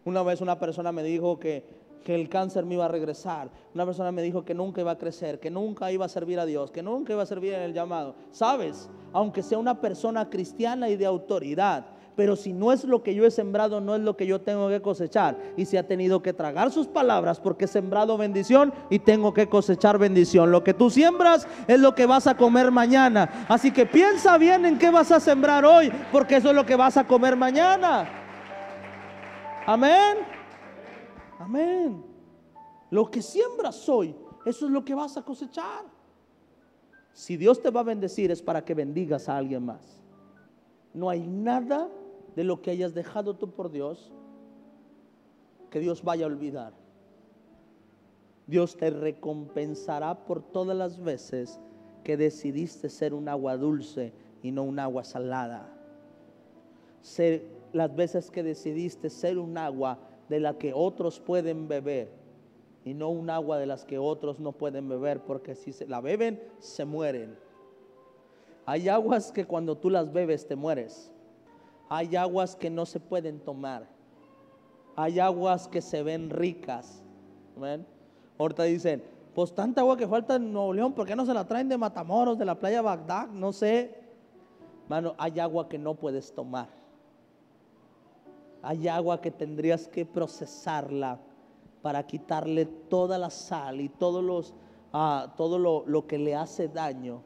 Una 0.04 0.22
vez 0.22 0.40
una 0.40 0.58
persona 0.58 0.90
me 0.90 1.02
dijo 1.02 1.38
que, 1.38 1.64
que 2.02 2.14
el 2.14 2.28
cáncer 2.28 2.64
me 2.64 2.74
iba 2.74 2.86
a 2.86 2.88
regresar. 2.88 3.50
Una 3.74 3.86
persona 3.86 4.10
me 4.10 4.22
dijo 4.22 4.44
que 4.44 4.54
nunca 4.54 4.80
iba 4.80 4.90
a 4.90 4.98
crecer, 4.98 5.38
que 5.38 5.50
nunca 5.50 5.92
iba 5.92 6.04
a 6.04 6.08
servir 6.08 6.40
a 6.40 6.46
Dios, 6.46 6.70
que 6.70 6.82
nunca 6.82 7.12
iba 7.12 7.22
a 7.22 7.26
servir 7.26 7.54
en 7.54 7.62
el 7.62 7.72
llamado. 7.72 8.16
¿Sabes? 8.32 8.90
Aunque 9.12 9.42
sea 9.42 9.58
una 9.58 9.80
persona 9.80 10.28
cristiana 10.28 10.88
y 10.88 10.96
de 10.96 11.06
autoridad, 11.06 11.86
pero 12.16 12.36
si 12.36 12.52
no 12.52 12.72
es 12.72 12.84
lo 12.84 13.02
que 13.02 13.14
yo 13.14 13.24
he 13.24 13.30
sembrado, 13.30 13.80
no 13.80 13.94
es 13.94 14.02
lo 14.02 14.16
que 14.16 14.26
yo 14.26 14.40
tengo 14.40 14.68
que 14.68 14.82
cosechar. 14.82 15.38
Y 15.56 15.64
si 15.64 15.76
ha 15.76 15.86
tenido 15.86 16.22
que 16.22 16.32
tragar 16.32 16.70
sus 16.70 16.86
palabras 16.86 17.40
porque 17.40 17.64
he 17.64 17.68
sembrado 17.68 18.18
bendición 18.18 18.72
y 18.90 18.98
tengo 18.98 19.32
que 19.32 19.48
cosechar 19.48 19.98
bendición. 19.98 20.50
Lo 20.50 20.62
que 20.62 20.74
tú 20.74 20.90
siembras 20.90 21.46
es 21.66 21.80
lo 21.80 21.94
que 21.94 22.06
vas 22.06 22.26
a 22.26 22.36
comer 22.36 22.70
mañana. 22.70 23.46
Así 23.48 23.70
que 23.70 23.86
piensa 23.86 24.36
bien 24.36 24.66
en 24.66 24.78
qué 24.78 24.90
vas 24.90 25.10
a 25.10 25.20
sembrar 25.20 25.64
hoy, 25.64 25.90
porque 26.10 26.36
eso 26.36 26.50
es 26.50 26.54
lo 26.54 26.66
que 26.66 26.76
vas 26.76 26.96
a 26.96 27.06
comer 27.06 27.36
mañana. 27.36 28.08
Amén. 29.66 30.18
Amén. 31.38 32.04
Lo 32.90 33.10
que 33.10 33.22
siembras 33.22 33.88
hoy, 33.88 34.14
eso 34.44 34.66
es 34.66 34.72
lo 34.72 34.84
que 34.84 34.94
vas 34.94 35.16
a 35.16 35.22
cosechar. 35.22 35.84
Si 37.12 37.36
Dios 37.36 37.62
te 37.62 37.70
va 37.70 37.80
a 37.80 37.84
bendecir 37.84 38.30
es 38.30 38.42
para 38.42 38.64
que 38.64 38.74
bendigas 38.74 39.28
a 39.28 39.36
alguien 39.36 39.64
más. 39.64 40.02
No 40.94 41.08
hay 41.08 41.26
nada 41.26 41.88
de 42.36 42.44
lo 42.44 42.62
que 42.62 42.70
hayas 42.70 42.94
dejado 42.94 43.34
tú 43.34 43.50
por 43.50 43.70
Dios 43.70 44.12
que 45.70 45.80
Dios 45.80 46.02
vaya 46.02 46.24
a 46.24 46.28
olvidar. 46.28 46.74
Dios 48.46 48.76
te 48.76 48.90
recompensará 48.90 50.26
por 50.26 50.42
todas 50.42 50.76
las 50.76 51.02
veces 51.02 51.58
que 52.04 52.16
decidiste 52.16 52.90
ser 52.90 53.14
un 53.14 53.28
agua 53.28 53.56
dulce 53.56 54.12
y 54.42 54.50
no 54.50 54.64
un 54.64 54.78
agua 54.78 55.04
salada. 55.04 55.72
Ser, 57.00 57.46
las 57.72 57.94
veces 57.94 58.30
que 58.30 58.42
decidiste 58.42 59.08
ser 59.08 59.38
un 59.38 59.56
agua 59.56 59.98
de 60.28 60.40
la 60.40 60.58
que 60.58 60.72
otros 60.74 61.20
pueden 61.20 61.68
beber 61.68 62.10
y 62.84 62.94
no 62.94 63.10
un 63.10 63.30
agua 63.30 63.58
de 63.58 63.66
las 63.66 63.84
que 63.84 63.98
otros 63.98 64.40
no 64.40 64.52
pueden 64.52 64.88
beber, 64.88 65.20
porque 65.20 65.54
si 65.54 65.72
se 65.72 65.86
la 65.86 66.00
beben, 66.00 66.42
se 66.58 66.84
mueren. 66.84 67.36
Hay 68.66 68.88
aguas 68.88 69.32
que 69.32 69.44
cuando 69.44 69.76
tú 69.76 69.88
las 69.88 70.12
bebes 70.12 70.46
te 70.46 70.56
mueres. 70.56 71.11
Hay 71.94 72.16
aguas 72.16 72.56
que 72.56 72.70
no 72.70 72.86
se 72.86 72.98
pueden 73.00 73.38
tomar. 73.38 73.86
Hay 74.96 75.20
aguas 75.20 75.68
que 75.68 75.82
se 75.82 76.02
ven 76.02 76.30
ricas. 76.30 77.02
Ahorita 78.38 78.62
dicen, 78.62 79.04
pues 79.34 79.54
tanta 79.54 79.82
agua 79.82 79.98
que 79.98 80.08
falta 80.08 80.36
en 80.36 80.54
Nuevo 80.54 80.72
León, 80.72 80.94
¿por 80.94 81.06
qué 81.06 81.14
no 81.14 81.26
se 81.26 81.34
la 81.34 81.46
traen 81.46 81.68
de 81.68 81.76
Matamoros, 81.76 82.38
de 82.38 82.46
la 82.46 82.58
playa 82.58 82.80
Bagdad? 82.80 83.28
No 83.28 83.52
sé. 83.52 83.94
Mano, 84.88 85.14
hay 85.18 85.38
agua 85.38 85.68
que 85.68 85.76
no 85.76 85.92
puedes 85.92 86.32
tomar. 86.32 86.70
Hay 88.62 88.88
agua 88.88 89.20
que 89.20 89.30
tendrías 89.30 89.86
que 89.86 90.06
procesarla 90.06 91.20
para 91.82 92.06
quitarle 92.06 92.64
toda 92.64 93.18
la 93.18 93.28
sal 93.28 93.82
y 93.82 93.90
todos 93.90 94.24
los, 94.24 94.54
ah, 94.94 95.34
todo 95.36 95.58
lo, 95.58 95.84
lo 95.86 96.06
que 96.06 96.16
le 96.16 96.36
hace 96.36 96.68
daño 96.68 97.22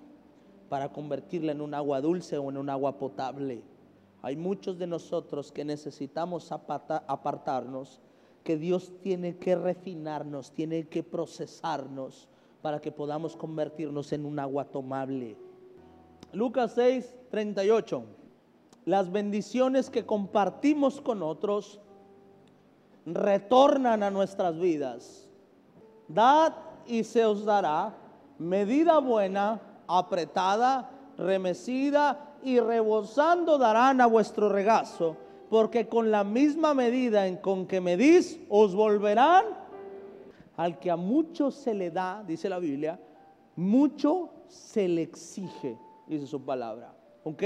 para 0.68 0.88
convertirla 0.92 1.52
en 1.52 1.60
un 1.60 1.72
agua 1.72 2.00
dulce 2.00 2.36
o 2.36 2.50
en 2.50 2.56
un 2.56 2.68
agua 2.68 2.98
potable. 2.98 3.75
Hay 4.26 4.34
muchos 4.34 4.76
de 4.76 4.88
nosotros 4.88 5.52
que 5.52 5.64
necesitamos 5.64 6.50
apartarnos, 6.50 8.00
que 8.42 8.56
Dios 8.56 8.90
tiene 9.00 9.36
que 9.36 9.54
refinarnos, 9.54 10.50
tiene 10.50 10.88
que 10.88 11.04
procesarnos 11.04 12.26
para 12.60 12.80
que 12.80 12.90
podamos 12.90 13.36
convertirnos 13.36 14.12
en 14.12 14.24
un 14.24 14.40
agua 14.40 14.64
tomable. 14.64 15.36
Lucas 16.32 16.72
6, 16.74 17.14
38 17.30 18.02
las 18.84 19.12
bendiciones 19.12 19.90
que 19.90 20.04
compartimos 20.04 21.00
con 21.00 21.22
otros 21.22 21.78
retornan 23.04 24.02
a 24.02 24.10
nuestras 24.10 24.58
vidas. 24.58 25.28
Dad 26.08 26.52
y 26.84 27.04
se 27.04 27.24
os 27.24 27.44
dará 27.44 27.96
medida 28.40 28.98
buena, 28.98 29.60
apretada, 29.86 30.90
remecida 31.16 32.25
y 32.42 32.60
rebosando 32.60 33.58
darán 33.58 34.00
a 34.00 34.06
vuestro 34.06 34.48
regazo, 34.48 35.16
porque 35.50 35.88
con 35.88 36.10
la 36.10 36.24
misma 36.24 36.74
medida 36.74 37.26
en 37.26 37.36
con 37.36 37.66
que 37.66 37.80
medís 37.80 38.38
os 38.48 38.74
volverán 38.74 39.44
al 40.56 40.78
que 40.78 40.90
a 40.90 40.96
mucho 40.96 41.50
se 41.50 41.74
le 41.74 41.90
da, 41.90 42.24
dice 42.26 42.48
la 42.48 42.58
Biblia, 42.58 42.98
mucho 43.56 44.30
se 44.48 44.88
le 44.88 45.02
exige, 45.02 45.78
dice 46.06 46.26
su 46.26 46.44
palabra. 46.44 46.94
¿Ok? 47.24 47.42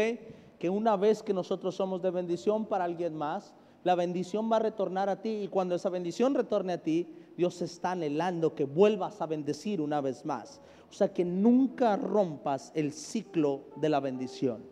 que 0.60 0.68
una 0.68 0.94
vez 0.94 1.22
que 1.22 1.32
nosotros 1.32 1.74
somos 1.74 2.02
de 2.02 2.10
bendición 2.10 2.66
para 2.66 2.84
alguien 2.84 3.16
más, 3.16 3.54
la 3.82 3.94
bendición 3.94 4.52
va 4.52 4.56
a 4.56 4.60
retornar 4.60 5.08
a 5.08 5.22
ti 5.22 5.30
y 5.30 5.48
cuando 5.48 5.74
esa 5.74 5.88
bendición 5.88 6.34
retorne 6.34 6.74
a 6.74 6.82
ti, 6.82 7.08
Dios 7.34 7.62
está 7.62 7.92
anhelando 7.92 8.54
que 8.54 8.66
vuelvas 8.66 9.22
a 9.22 9.26
bendecir 9.26 9.80
una 9.80 10.02
vez 10.02 10.26
más. 10.26 10.60
O 10.90 10.92
sea, 10.92 11.14
que 11.14 11.24
nunca 11.24 11.96
rompas 11.96 12.72
el 12.74 12.92
ciclo 12.92 13.62
de 13.76 13.88
la 13.88 14.00
bendición. 14.00 14.62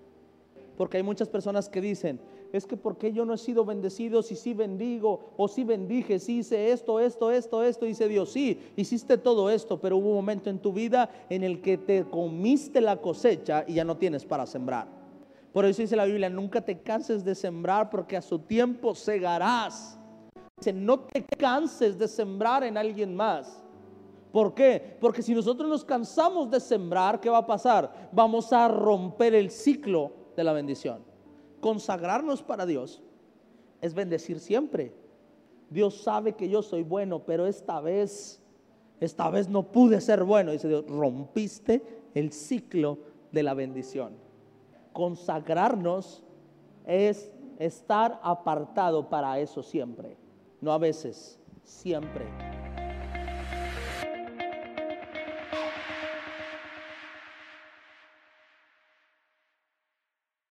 Porque 0.79 0.97
hay 0.97 1.03
muchas 1.03 1.29
personas 1.29 1.69
que 1.69 1.81
dicen, 1.81 2.21
es 2.53 2.65
que 2.65 2.77
porque 2.77 3.13
yo 3.13 3.25
no 3.25 3.35
he 3.35 3.39
sido 3.39 3.65
bendecido 3.65 4.23
si 4.23 4.37
sí 4.37 4.55
bendigo 4.55 5.33
o 5.37 5.49
si 5.49 5.65
bendije, 5.65 6.21
si 6.21 6.39
hice 6.39 6.71
esto, 6.71 7.01
esto, 7.01 7.33
esto, 7.33 7.65
esto, 7.65 7.85
dice 7.85 8.07
Dios, 8.07 8.31
sí, 8.31 8.61
hiciste 8.77 9.19
todo 9.19 9.51
esto, 9.51 9.81
pero 9.81 9.97
hubo 9.97 10.11
un 10.11 10.15
momento 10.15 10.51
en 10.51 10.61
tu 10.61 10.73
vida 10.73 11.11
en 11.29 11.43
el 11.43 11.61
que 11.61 11.79
te 11.79 12.05
comiste 12.05 12.81
la 12.81 12.99
cosecha 12.99 13.65
y 13.67 13.75
ya 13.75 13.85
no 13.85 13.97
tienes 13.97 14.25
para 14.25 14.47
sembrar. 14.47 14.87
Por 15.53 15.65
eso 15.65 15.83
dice 15.83 15.97
la 15.97 16.05
Biblia, 16.05 16.31
nunca 16.31 16.61
te 16.61 16.79
canses 16.79 17.25
de 17.25 17.35
sembrar 17.35 17.91
porque 17.91 18.17
a 18.17 18.23
su 18.23 18.39
tiempo 18.39 18.95
segarás. 18.95 19.99
Dice, 20.59 20.73
no 20.73 21.01
te 21.01 21.25
canses 21.25 21.99
de 21.99 22.07
sembrar 22.07 22.63
en 22.63 22.77
alguien 22.77 23.17
más. 23.17 23.65
¿Por 24.31 24.55
qué? 24.55 24.97
Porque 25.01 25.23
si 25.23 25.35
nosotros 25.35 25.69
nos 25.69 25.85
cansamos 25.85 26.49
de 26.49 26.61
sembrar, 26.61 27.19
¿qué 27.19 27.29
va 27.29 27.39
a 27.39 27.47
pasar? 27.47 28.11
Vamos 28.13 28.53
a 28.53 28.69
romper 28.69 29.35
el 29.35 29.51
ciclo 29.51 30.18
de 30.39 30.45
la 30.45 30.53
bendición. 30.53 31.03
Consagrarnos 31.61 32.43
para 32.43 32.65
Dios 32.65 33.03
es 33.81 33.93
bendecir 33.93 34.41
siempre. 34.41 34.93
Dios 35.69 36.03
sabe 36.03 36.33
que 36.33 36.49
yo 36.49 36.63
soy 36.63 36.83
bueno, 36.83 37.25
pero 37.27 37.47
esta 37.47 37.81
vez, 37.81 38.41
esta 39.01 39.29
vez 39.29 39.49
no 39.49 39.71
pude 39.71 40.01
ser 40.01 40.25
bueno. 40.25 40.53
Dice 40.53 40.69
Dios, 40.69 40.87
rompiste 40.89 41.83
el 42.15 42.33
ciclo 42.33 42.99
de 43.33 43.43
la 43.43 43.55
bendición 43.55 44.29
consagrarnos 44.99 46.25
es 46.85 47.31
estar 47.61 48.19
apartado 48.25 49.09
para 49.09 49.39
eso 49.39 49.63
siempre, 49.63 50.17
no 50.61 50.73
a 50.73 50.79
veces, 50.79 51.39
siempre. 51.63 52.27